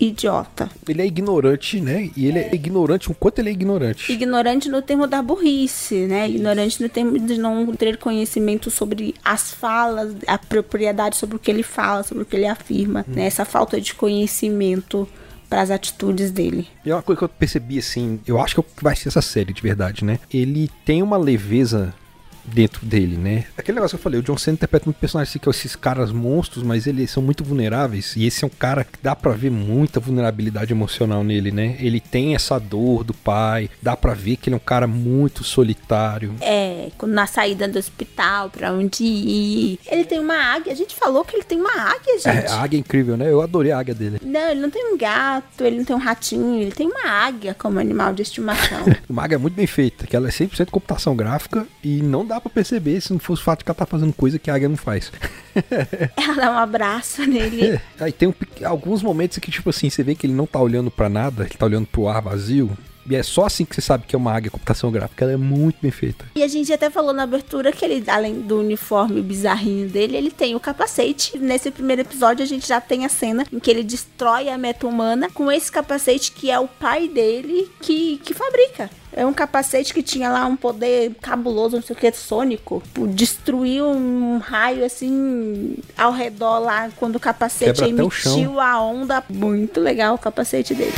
idiota. 0.00 0.70
Ele 0.88 1.02
é 1.02 1.06
ignorante, 1.06 1.78
né? 1.78 2.10
E 2.16 2.26
ele 2.26 2.38
é, 2.38 2.48
é 2.48 2.54
ignorante 2.54 3.10
o 3.10 3.14
quanto 3.14 3.38
ele 3.38 3.50
é 3.50 3.52
ignorante. 3.52 4.10
Ignorante 4.10 4.68
no 4.70 4.80
termo 4.80 5.06
da 5.06 5.20
burrice, 5.20 6.06
né? 6.06 6.28
Ignorante 6.28 6.82
no 6.82 6.88
termo 6.88 7.18
de 7.18 7.38
não 7.38 7.66
ter 7.76 7.98
conhecimento 7.98 8.70
sobre 8.70 9.14
as 9.22 9.52
falas, 9.52 10.16
a 10.26 10.38
propriedade 10.38 11.16
sobre 11.16 11.36
o 11.36 11.38
que 11.38 11.50
ele 11.50 11.62
fala, 11.62 12.02
sobre 12.02 12.22
o 12.22 12.26
que 12.26 12.34
ele 12.34 12.46
afirma, 12.46 13.04
hum. 13.06 13.12
né? 13.14 13.26
Essa 13.26 13.44
falta 13.44 13.78
de 13.78 13.94
conhecimento 13.94 15.06
para 15.54 15.62
as 15.62 15.70
atitudes 15.70 16.32
dele. 16.32 16.66
E 16.84 16.90
uma 16.90 17.00
coisa 17.00 17.16
que 17.20 17.24
eu 17.24 17.28
percebi 17.28 17.78
assim, 17.78 18.18
eu 18.26 18.40
acho 18.40 18.56
que 18.56 18.64
vai 18.82 18.96
ser 18.96 19.06
essa 19.06 19.22
série 19.22 19.52
de 19.52 19.62
verdade, 19.62 20.04
né? 20.04 20.18
Ele 20.32 20.68
tem 20.84 21.00
uma 21.00 21.16
leveza 21.16 21.94
dentro 22.44 22.84
dele, 22.84 23.16
né? 23.16 23.44
Aquele 23.56 23.76
negócio 23.76 23.96
que 23.96 24.00
eu 24.00 24.02
falei, 24.02 24.20
o 24.20 24.22
John 24.22 24.36
Cena 24.36 24.54
interpreta 24.54 24.86
muito 24.86 24.98
personagem 24.98 25.30
assim, 25.30 25.38
que 25.38 25.48
é 25.48 25.50
esses 25.50 25.76
caras 25.76 26.12
monstros, 26.12 26.62
mas 26.62 26.86
eles 26.86 27.10
são 27.10 27.22
muito 27.22 27.44
vulneráveis. 27.44 28.14
E 28.16 28.26
esse 28.26 28.44
é 28.44 28.46
um 28.46 28.50
cara 28.50 28.84
que 28.84 28.98
dá 29.02 29.14
para 29.14 29.32
ver 29.32 29.50
muita 29.50 30.00
vulnerabilidade 30.00 30.72
emocional 30.72 31.24
nele, 31.24 31.50
né? 31.50 31.76
Ele 31.80 32.00
tem 32.00 32.34
essa 32.34 32.58
dor 32.58 33.04
do 33.04 33.14
pai, 33.14 33.70
dá 33.82 33.96
para 33.96 34.14
ver 34.14 34.36
que 34.36 34.48
ele 34.48 34.54
é 34.54 34.56
um 34.56 34.60
cara 34.60 34.86
muito 34.86 35.44
solitário. 35.44 36.34
É, 36.40 36.90
na 37.02 37.26
saída 37.26 37.68
do 37.68 37.78
hospital, 37.78 38.50
pra 38.50 38.72
onde 38.72 39.04
ir. 39.04 39.78
Ele 39.86 40.04
tem 40.04 40.18
uma 40.18 40.36
águia, 40.36 40.72
a 40.72 40.76
gente 40.76 40.94
falou 40.94 41.24
que 41.24 41.36
ele 41.36 41.44
tem 41.44 41.60
uma 41.60 41.72
águia, 41.72 42.14
é, 42.14 42.18
gente. 42.18 42.46
É, 42.46 42.48
a 42.48 42.62
águia 42.62 42.78
é 42.78 42.80
incrível, 42.80 43.16
né? 43.16 43.30
Eu 43.30 43.40
adorei 43.40 43.72
a 43.72 43.78
águia 43.78 43.94
dele. 43.94 44.20
Não, 44.22 44.48
ele 44.50 44.60
não 44.60 44.70
tem 44.70 44.92
um 44.92 44.98
gato, 44.98 45.64
ele 45.64 45.78
não 45.78 45.84
tem 45.84 45.96
um 45.96 45.98
ratinho, 45.98 46.60
ele 46.60 46.72
tem 46.72 46.88
uma 46.88 47.08
águia 47.08 47.54
como 47.54 47.78
animal 47.78 48.12
de 48.12 48.22
estimação. 48.22 48.84
uma 49.08 49.24
águia 49.24 49.38
muito 49.38 49.54
bem 49.54 49.66
feita, 49.66 50.06
que 50.06 50.16
ela 50.16 50.28
é 50.28 50.30
100% 50.30 50.70
computação 50.70 51.14
gráfica 51.16 51.66
e 51.82 52.02
não 52.02 52.24
dá 52.24 52.33
dá 52.34 52.40
pra 52.40 52.50
perceber 52.50 53.00
se 53.00 53.12
não 53.12 53.20
fosse 53.20 53.42
o 53.42 53.44
fato 53.44 53.60
de 53.60 53.64
que 53.64 53.70
ela 53.70 53.76
tá 53.76 53.86
fazendo 53.86 54.12
coisa 54.12 54.38
que 54.38 54.50
a 54.50 54.54
águia 54.54 54.68
não 54.68 54.76
faz. 54.76 55.12
ela 56.16 56.34
dá 56.34 56.50
um 56.50 56.58
abraço 56.58 57.24
nele. 57.24 57.80
Aí 57.98 58.12
tem 58.12 58.28
um, 58.28 58.34
alguns 58.64 59.02
momentos 59.02 59.38
que, 59.38 59.50
tipo 59.50 59.70
assim, 59.70 59.88
você 59.88 60.02
vê 60.02 60.14
que 60.14 60.26
ele 60.26 60.34
não 60.34 60.46
tá 60.46 60.58
olhando 60.58 60.90
para 60.90 61.08
nada, 61.08 61.44
ele 61.44 61.54
tá 61.56 61.64
olhando 61.64 61.86
pro 61.86 62.08
ar 62.08 62.20
vazio. 62.20 62.76
E 63.08 63.14
é 63.14 63.22
só 63.22 63.44
assim 63.44 63.66
que 63.66 63.74
você 63.74 63.82
sabe 63.82 64.06
que 64.06 64.16
é 64.16 64.18
uma 64.18 64.32
águia 64.32 64.50
computação 64.50 64.90
gráfica. 64.90 65.24
Ela 65.24 65.34
é 65.34 65.36
muito 65.36 65.76
bem 65.80 65.90
feita. 65.90 66.24
E 66.34 66.42
a 66.42 66.48
gente 66.48 66.72
até 66.72 66.88
falou 66.88 67.12
na 67.12 67.24
abertura 67.24 67.70
que 67.70 67.84
ele, 67.84 68.02
além 68.08 68.40
do 68.40 68.60
uniforme 68.60 69.20
bizarrinho 69.20 69.88
dele, 69.88 70.16
ele 70.16 70.30
tem 70.30 70.54
o 70.54 70.60
capacete. 70.60 71.38
Nesse 71.38 71.70
primeiro 71.70 72.00
episódio, 72.00 72.42
a 72.42 72.46
gente 72.46 72.66
já 72.66 72.80
tem 72.80 73.04
a 73.04 73.10
cena 73.10 73.46
em 73.52 73.60
que 73.60 73.70
ele 73.70 73.84
destrói 73.84 74.48
a 74.48 74.56
meta 74.56 74.86
humana 74.86 75.28
com 75.30 75.52
esse 75.52 75.70
capacete 75.70 76.32
que 76.32 76.50
é 76.50 76.58
o 76.58 76.66
pai 76.66 77.06
dele 77.06 77.70
que, 77.82 78.18
que 78.24 78.32
fabrica. 78.32 78.90
É 79.16 79.24
um 79.24 79.32
capacete 79.32 79.94
que 79.94 80.02
tinha 80.02 80.28
lá 80.28 80.44
um 80.44 80.56
poder 80.56 81.14
cabuloso, 81.22 81.76
não 81.76 81.82
sei 81.82 81.94
o 81.94 81.98
que, 81.98 82.10
sônico. 82.12 82.82
Destruiu 83.10 83.86
um 83.86 84.38
raio 84.38 84.84
assim 84.84 85.76
ao 85.96 86.12
redor 86.12 86.58
lá 86.58 86.90
quando 86.96 87.16
o 87.16 87.20
capacete 87.20 87.80
Quebra 87.80 87.88
emitiu 87.88 88.58
a 88.58 88.80
onda. 88.82 89.22
Muito 89.28 89.80
legal 89.80 90.16
o 90.16 90.18
capacete 90.18 90.74
dele. 90.74 90.92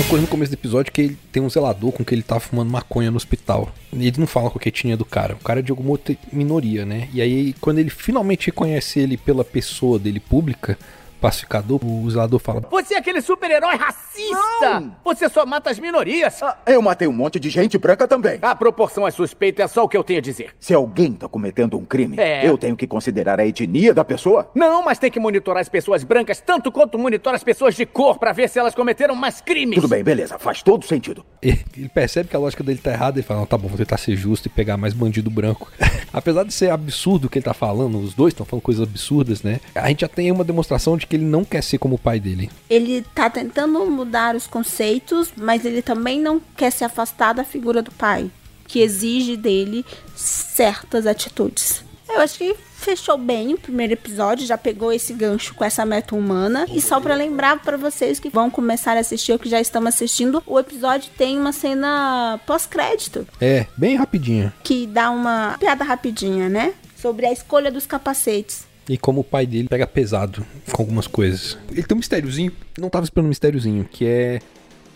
Uma 0.00 0.08
coisa 0.08 0.22
no 0.22 0.28
começo 0.28 0.50
do 0.50 0.54
episódio 0.54 0.90
que 0.90 1.02
ele 1.02 1.18
tem 1.30 1.42
um 1.42 1.50
zelador 1.50 1.92
com 1.92 2.02
que 2.02 2.14
ele 2.14 2.22
tá 2.22 2.40
fumando 2.40 2.70
maconha 2.70 3.10
no 3.10 3.18
hospital. 3.18 3.70
Ele 3.92 4.12
não 4.16 4.26
fala 4.26 4.50
com 4.50 4.58
a 4.58 4.60
quietinha 4.60 4.96
do 4.96 5.04
cara. 5.04 5.34
O 5.34 5.44
cara 5.44 5.60
é 5.60 5.62
de 5.62 5.70
alguma 5.70 5.90
outra 5.90 6.16
minoria, 6.32 6.86
né? 6.86 7.08
E 7.12 7.20
aí, 7.20 7.54
quando 7.60 7.80
ele 7.80 7.90
finalmente 7.90 8.46
reconhece 8.46 8.98
ele 8.98 9.18
pela 9.18 9.44
pessoa 9.44 9.98
dele 9.98 10.18
pública, 10.18 10.78
pacificador, 11.20 11.80
o 11.84 12.10
zelador 12.10 12.38
fala: 12.40 12.62
Você 12.70 12.94
é 12.94 12.98
aquele 12.98 13.20
super-herói 13.20 13.76
racista! 13.76 14.80
Não! 14.80 14.96
Você 15.04 15.28
só 15.28 15.44
mata 15.46 15.70
as 15.70 15.78
minorias! 15.78 16.42
Ah, 16.42 16.56
eu 16.66 16.82
matei 16.82 17.06
um 17.08 17.12
monte 17.12 17.38
de 17.38 17.48
gente 17.50 17.78
branca 17.78 18.06
também. 18.08 18.38
A 18.42 18.54
proporção 18.54 19.06
é 19.06 19.10
suspeita, 19.10 19.62
é 19.62 19.68
só 19.68 19.84
o 19.84 19.88
que 19.88 19.96
eu 19.96 20.04
tenho 20.04 20.18
a 20.18 20.22
dizer. 20.22 20.50
Se 20.58 20.74
alguém 20.74 21.12
tá 21.12 21.28
cometendo 21.28 21.76
um 21.78 21.84
crime, 21.84 22.16
É. 22.18 22.46
eu 22.48 22.56
tenho 22.58 22.76
que 22.76 22.86
considerar 22.86 23.38
a 23.40 23.46
etnia 23.46 23.92
da 23.94 24.04
pessoa? 24.04 24.50
Não, 24.54 24.84
mas 24.84 24.98
tem 24.98 25.10
que 25.10 25.20
monitorar 25.20 25.60
as 25.60 25.68
pessoas 25.68 26.02
brancas 26.04 26.40
tanto 26.40 26.72
quanto 26.72 26.98
monitorar 26.98 27.36
as 27.36 27.44
pessoas 27.44 27.74
de 27.74 27.84
cor 27.86 28.18
pra 28.18 28.32
ver 28.32 28.48
se 28.48 28.58
elas 28.58 28.74
cometeram 28.74 29.14
mais 29.14 29.40
crimes. 29.40 29.76
Tudo 29.76 29.88
bem, 29.88 30.02
beleza, 30.02 30.38
faz 30.38 30.62
todo 30.62 30.84
sentido. 30.84 31.24
Ele 31.42 31.88
percebe 31.92 32.28
que 32.28 32.36
a 32.36 32.38
lógica 32.38 32.62
dele 32.62 32.78
tá 32.78 32.90
errada 32.92 33.18
e 33.20 33.22
fala: 33.22 33.40
Não, 33.40 33.46
tá 33.46 33.56
bom, 33.58 33.68
vou 33.68 33.78
tentar 33.78 33.96
ser 33.96 34.16
justo 34.16 34.46
e 34.46 34.48
pegar 34.48 34.76
mais 34.76 34.92
bandido 34.94 35.30
branco. 35.30 35.70
Apesar 36.12 36.44
de 36.44 36.52
ser 36.52 36.70
absurdo 36.70 37.26
o 37.26 37.30
que 37.30 37.38
ele 37.38 37.44
tá 37.44 37.54
falando, 37.54 37.98
os 37.98 38.14
dois 38.14 38.32
estão 38.32 38.44
falando 38.44 38.62
coisas 38.62 38.82
absurdas, 38.86 39.42
né? 39.42 39.60
A 39.74 39.88
gente 39.88 40.00
já 40.00 40.08
tem 40.08 40.30
uma 40.32 40.44
demonstração 40.44 40.96
de 40.96 41.06
que 41.10 41.16
ele 41.16 41.24
não 41.24 41.44
quer 41.44 41.60
ser 41.62 41.76
como 41.78 41.96
o 41.96 41.98
pai 41.98 42.20
dele. 42.20 42.48
Ele 42.70 43.04
tá 43.14 43.28
tentando 43.28 43.84
mudar 43.90 44.36
os 44.36 44.46
conceitos, 44.46 45.32
mas 45.36 45.64
ele 45.64 45.82
também 45.82 46.20
não 46.20 46.40
quer 46.56 46.70
se 46.70 46.84
afastar 46.84 47.34
da 47.34 47.42
figura 47.44 47.82
do 47.82 47.90
pai, 47.90 48.30
que 48.68 48.80
exige 48.80 49.36
dele 49.36 49.84
certas 50.14 51.06
atitudes. 51.08 51.82
Eu 52.08 52.20
acho 52.20 52.38
que 52.38 52.54
fechou 52.76 53.18
bem 53.18 53.54
o 53.54 53.58
primeiro 53.58 53.92
episódio, 53.92 54.46
já 54.46 54.56
pegou 54.56 54.92
esse 54.92 55.12
gancho 55.12 55.52
com 55.54 55.64
essa 55.64 55.84
meta 55.84 56.14
humana. 56.14 56.64
E 56.72 56.80
só 56.80 57.00
pra 57.00 57.14
lembrar 57.14 57.58
pra 57.60 57.76
vocês 57.76 58.18
que 58.20 58.28
vão 58.30 58.48
começar 58.48 58.96
a 58.96 59.00
assistir 59.00 59.32
ou 59.32 59.38
que 59.38 59.48
já 59.48 59.60
estão 59.60 59.84
assistindo, 59.86 60.42
o 60.46 60.58
episódio 60.58 61.10
tem 61.18 61.38
uma 61.38 61.52
cena 61.52 62.40
pós-crédito 62.46 63.26
É, 63.40 63.66
bem 63.76 63.96
rapidinho. 63.96 64.52
que 64.62 64.86
dá 64.86 65.10
uma 65.10 65.56
piada 65.58 65.82
rapidinha, 65.84 66.48
né? 66.48 66.72
Sobre 66.96 67.26
a 67.26 67.32
escolha 67.32 67.70
dos 67.70 67.84
capacetes. 67.86 68.69
E 68.90 68.98
como 68.98 69.20
o 69.20 69.24
pai 69.24 69.46
dele 69.46 69.68
pega 69.68 69.86
pesado 69.86 70.44
com 70.72 70.82
algumas 70.82 71.06
coisas. 71.06 71.56
Ele 71.70 71.84
tem 71.84 71.94
um 71.94 71.98
mistériozinho, 71.98 72.50
não 72.76 72.90
tava 72.90 73.04
esperando 73.04 73.26
um 73.26 73.28
mistériozinho, 73.28 73.84
que 73.84 74.04
é 74.04 74.40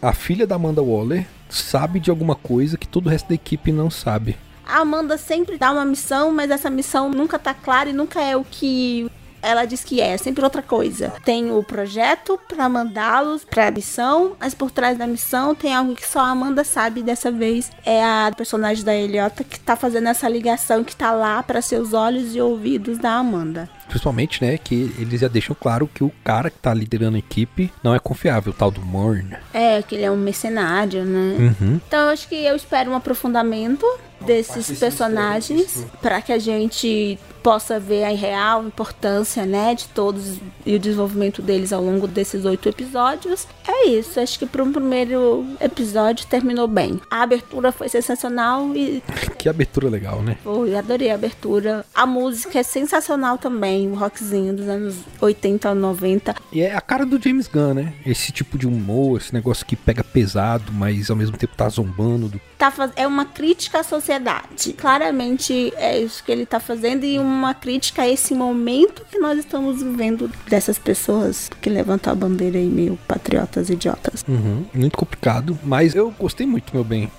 a 0.02 0.12
filha 0.12 0.48
da 0.48 0.56
Amanda 0.56 0.82
Waller 0.82 1.24
sabe 1.48 2.00
de 2.00 2.10
alguma 2.10 2.34
coisa 2.34 2.76
que 2.76 2.88
todo 2.88 3.06
o 3.06 3.08
resto 3.08 3.28
da 3.28 3.36
equipe 3.36 3.70
não 3.70 3.88
sabe. 3.88 4.36
A 4.66 4.80
Amanda 4.80 5.16
sempre 5.16 5.56
dá 5.56 5.70
uma 5.70 5.84
missão, 5.84 6.32
mas 6.32 6.50
essa 6.50 6.68
missão 6.68 7.08
nunca 7.08 7.38
tá 7.38 7.54
clara 7.54 7.90
e 7.90 7.92
nunca 7.92 8.20
é 8.20 8.36
o 8.36 8.42
que 8.42 9.08
ela 9.44 9.66
diz 9.66 9.84
que 9.84 10.00
é, 10.00 10.14
é 10.14 10.16
sempre 10.16 10.42
outra 10.42 10.62
coisa. 10.62 11.12
Tem 11.24 11.52
o 11.52 11.62
projeto 11.62 12.40
pra 12.48 12.68
mandá-los 12.68 13.44
pra 13.44 13.70
missão, 13.70 14.34
mas 14.40 14.54
por 14.54 14.70
trás 14.70 14.96
da 14.96 15.06
missão 15.06 15.54
tem 15.54 15.74
algo 15.74 15.94
que 15.94 16.08
só 16.08 16.20
a 16.20 16.30
Amanda 16.30 16.64
sabe 16.64 17.02
dessa 17.02 17.30
vez. 17.30 17.70
É 17.84 18.02
a 18.02 18.32
personagem 18.34 18.82
da 18.82 18.94
Eliota 18.94 19.44
que 19.44 19.60
tá 19.60 19.76
fazendo 19.76 20.08
essa 20.08 20.28
ligação 20.28 20.82
que 20.82 20.96
tá 20.96 21.12
lá 21.12 21.42
pra 21.42 21.60
ser 21.60 21.78
os 21.78 21.92
olhos 21.92 22.34
e 22.34 22.40
ouvidos 22.40 22.98
da 22.98 23.12
Amanda. 23.12 23.68
Principalmente, 23.94 24.42
né, 24.42 24.58
que 24.58 24.92
eles 24.98 25.20
já 25.20 25.28
deixam 25.28 25.54
claro 25.54 25.86
que 25.86 26.02
o 26.02 26.10
cara 26.24 26.50
que 26.50 26.58
tá 26.58 26.74
liderando 26.74 27.14
a 27.14 27.20
equipe 27.20 27.72
não 27.80 27.94
é 27.94 28.00
confiável, 28.00 28.52
o 28.52 28.56
tal 28.56 28.68
do 28.68 28.80
Morn. 28.80 29.36
É, 29.52 29.80
que 29.82 29.94
ele 29.94 30.02
é 30.02 30.10
um 30.10 30.16
mercenário, 30.16 31.04
né? 31.04 31.54
Uhum. 31.60 31.80
Então 31.86 32.00
eu 32.00 32.08
acho 32.08 32.26
que 32.26 32.34
eu 32.34 32.56
espero 32.56 32.90
um 32.90 32.96
aprofundamento 32.96 33.86
desses 34.26 34.76
personagens 34.80 35.86
para 36.02 36.20
que 36.20 36.32
a 36.32 36.38
gente 36.40 37.16
possa 37.44 37.78
ver 37.78 38.04
a 38.04 38.08
real 38.08 38.64
importância, 38.64 39.44
né, 39.44 39.74
de 39.74 39.86
todos 39.88 40.38
e 40.64 40.74
o 40.74 40.78
desenvolvimento 40.78 41.42
deles 41.42 41.74
ao 41.74 41.84
longo 41.84 42.08
desses 42.08 42.46
oito 42.46 42.70
episódios. 42.70 43.46
É 43.68 43.88
isso, 43.88 44.18
acho 44.18 44.38
que 44.38 44.46
para 44.46 44.62
um 44.62 44.72
primeiro 44.72 45.46
episódio 45.60 46.26
terminou 46.26 46.66
bem. 46.66 46.98
A 47.10 47.22
abertura 47.22 47.70
foi 47.70 47.90
sensacional 47.90 48.74
e 48.74 49.02
Que 49.36 49.48
abertura 49.50 49.90
legal, 49.90 50.22
né? 50.22 50.38
Pô, 50.42 50.64
adorei 50.74 51.10
a 51.10 51.16
abertura. 51.16 51.84
A 51.94 52.06
música 52.06 52.58
é 52.58 52.62
sensacional 52.62 53.36
também, 53.36 53.90
o 53.90 53.94
rockzinho 53.94 54.54
dos 54.54 54.66
anos 54.66 54.96
80 55.20 55.68
ou 55.68 55.74
90. 55.74 56.34
E 56.50 56.62
é 56.62 56.74
a 56.74 56.80
cara 56.80 57.04
do 57.04 57.20
James 57.22 57.46
Gunn, 57.46 57.74
né? 57.74 57.92
Esse 58.06 58.32
tipo 58.32 58.56
de 58.56 58.66
humor, 58.66 59.20
esse 59.20 59.34
negócio 59.34 59.66
que 59.66 59.76
pega 59.76 60.02
pesado, 60.02 60.72
mas 60.72 61.10
ao 61.10 61.16
mesmo 61.16 61.36
tempo 61.36 61.54
tá 61.54 61.68
zombando 61.68 62.26
do 62.26 62.40
Tá 62.56 62.70
faz... 62.70 62.92
É 62.96 63.06
uma 63.06 63.26
crítica 63.26 63.80
à 63.80 63.82
sociedade. 63.82 64.72
Claramente 64.72 65.74
é 65.76 65.98
isso 66.00 66.24
que 66.24 66.32
ele 66.32 66.46
tá 66.46 66.58
fazendo 66.58 67.04
e 67.04 67.18
uma 67.18 67.33
crítica 67.54 68.02
a 68.02 68.08
esse 68.08 68.34
momento 68.34 69.04
que 69.10 69.18
nós 69.18 69.38
estamos 69.38 69.82
vivendo 69.82 70.30
dessas 70.48 70.78
pessoas 70.78 71.50
que 71.60 71.68
levantam 71.68 72.12
a 72.12 72.16
bandeira 72.16 72.58
aí 72.58 72.66
meio 72.66 72.98
patriotas 73.08 73.70
idiotas. 73.70 74.24
Uhum, 74.28 74.64
muito 74.72 74.96
complicado, 74.96 75.58
mas 75.62 75.94
eu 75.94 76.10
gostei 76.18 76.46
muito, 76.46 76.72
meu 76.74 76.84
bem. 76.84 77.10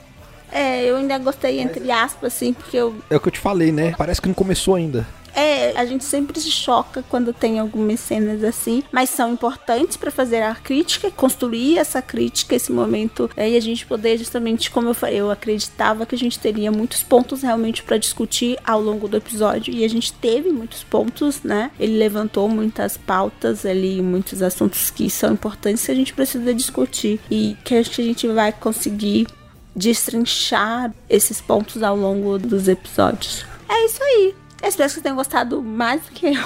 É, 0.51 0.86
eu 0.86 0.95
ainda 0.95 1.17
gostei 1.17 1.60
entre 1.60 1.91
aspas, 1.91 2.34
assim, 2.34 2.54
porque 2.54 2.78
eu 2.78 2.95
É 3.10 3.17
o 3.17 3.19
que 3.19 3.28
eu 3.28 3.32
te 3.32 3.39
falei, 3.39 3.71
né? 3.71 3.93
Parece 3.97 4.21
que 4.21 4.28
não 4.28 4.36
começou 4.36 4.75
ainda. 4.75 5.06
É, 5.35 5.77
a 5.77 5.85
gente 5.85 6.05
sempre 6.05 6.39
se 6.39 6.49
choca 6.49 7.03
quando 7.09 7.33
tem 7.33 7.59
algumas 7.59 7.99
cenas 7.99 8.41
assim, 8.43 8.81
mas 8.89 9.09
são 9.09 9.33
importantes 9.33 9.97
para 9.97 10.09
fazer 10.09 10.41
a 10.41 10.55
crítica, 10.55 11.11
construir 11.11 11.77
essa 11.77 12.01
crítica, 12.01 12.55
esse 12.55 12.71
momento, 12.71 13.29
é, 13.35 13.49
e 13.49 13.57
a 13.57 13.59
gente 13.59 13.85
poder 13.85 14.17
justamente, 14.17 14.71
como 14.71 14.89
eu 14.89 14.93
falei, 14.93 15.19
eu 15.19 15.29
acreditava 15.29 16.05
que 16.05 16.15
a 16.15 16.17
gente 16.17 16.39
teria 16.39 16.71
muitos 16.71 17.03
pontos 17.03 17.41
realmente 17.41 17.83
para 17.83 17.97
discutir 17.97 18.57
ao 18.63 18.81
longo 18.81 19.09
do 19.09 19.17
episódio, 19.17 19.73
e 19.73 19.83
a 19.83 19.89
gente 19.89 20.13
teve 20.13 20.49
muitos 20.49 20.83
pontos, 20.83 21.43
né? 21.43 21.69
Ele 21.77 21.97
levantou 21.97 22.47
muitas 22.47 22.95
pautas 22.95 23.65
ali, 23.65 24.01
muitos 24.01 24.41
assuntos 24.41 24.89
que 24.89 25.09
são 25.09 25.33
importantes 25.33 25.85
que 25.85 25.91
a 25.91 25.95
gente 25.95 26.13
precisa 26.13 26.53
discutir 26.53 27.19
e 27.29 27.57
que 27.65 27.75
acho 27.75 27.91
que 27.91 28.01
a 28.01 28.05
gente 28.05 28.27
vai 28.27 28.53
conseguir 28.53 29.27
destrinchar 29.75 30.93
esses 31.09 31.41
pontos 31.41 31.83
ao 31.83 31.97
longo 31.97 32.39
dos 32.39 32.67
episódios. 32.67 33.45
É 33.67 33.85
isso 33.85 34.01
aí. 34.01 34.44
Eu 34.61 34.69
espero 34.69 34.87
que 34.87 34.93
vocês 34.93 35.03
tenham 35.03 35.15
gostado 35.15 35.61
mais 35.61 36.03
do 36.03 36.11
que 36.11 36.27
eu. 36.27 36.43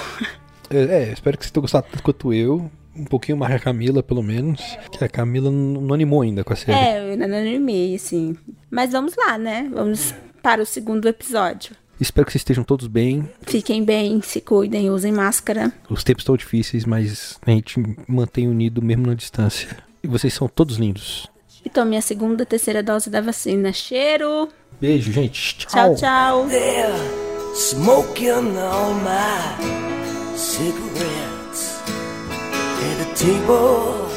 É, 0.70 0.78
é, 0.78 1.12
espero 1.12 1.36
que 1.36 1.44
você 1.44 1.50
tenha 1.50 1.62
gostado 1.62 1.86
tanto 1.90 2.02
quanto 2.02 2.32
eu. 2.32 2.70
Um 2.94 3.04
pouquinho 3.04 3.36
mais 3.36 3.54
a 3.54 3.58
Camila, 3.58 4.02
pelo 4.02 4.22
menos. 4.22 4.60
Que 4.92 5.04
a 5.04 5.08
Camila 5.08 5.50
não 5.50 5.94
animou 5.94 6.22
ainda 6.22 6.44
com 6.44 6.52
a 6.52 6.56
série. 6.56 6.78
É, 6.78 7.00
eu 7.00 7.12
ainda 7.12 7.26
não 7.26 7.38
animei, 7.38 7.94
assim. 7.94 8.36
Mas 8.70 8.92
vamos 8.92 9.14
lá, 9.16 9.38
né? 9.38 9.68
Vamos 9.72 10.14
para 10.42 10.62
o 10.62 10.66
segundo 10.66 11.08
episódio. 11.08 11.74
Espero 12.00 12.24
que 12.24 12.32
vocês 12.32 12.40
estejam 12.40 12.64
todos 12.64 12.86
bem. 12.86 13.28
Fiquem 13.42 13.84
bem, 13.84 14.22
se 14.22 14.40
cuidem, 14.40 14.90
usem 14.90 15.12
máscara. 15.12 15.72
Os 15.88 16.02
tempos 16.02 16.22
estão 16.22 16.36
difíceis, 16.36 16.84
mas 16.84 17.38
a 17.44 17.50
gente 17.50 17.82
mantém 18.08 18.48
unido 18.48 18.80
mesmo 18.80 19.06
na 19.06 19.14
distância. 19.14 19.76
E 20.02 20.08
vocês 20.08 20.32
são 20.32 20.48
todos 20.48 20.76
lindos. 20.76 21.28
E 21.64 21.68
tome 21.68 21.96
a 21.96 22.00
segunda, 22.00 22.46
terceira 22.46 22.82
dose 22.82 23.10
da 23.10 23.20
vacina. 23.20 23.72
Cheiro! 23.72 24.48
Beijo, 24.80 25.12
gente. 25.12 25.58
Tchau, 25.58 25.94
tchau! 25.94 26.48
there 26.48 27.29
smoking 27.54 28.56
all 28.58 28.94
my 28.94 30.34
cigarettes 30.36 31.80
at 31.86 32.94
the 32.98 33.14
table 33.14 34.09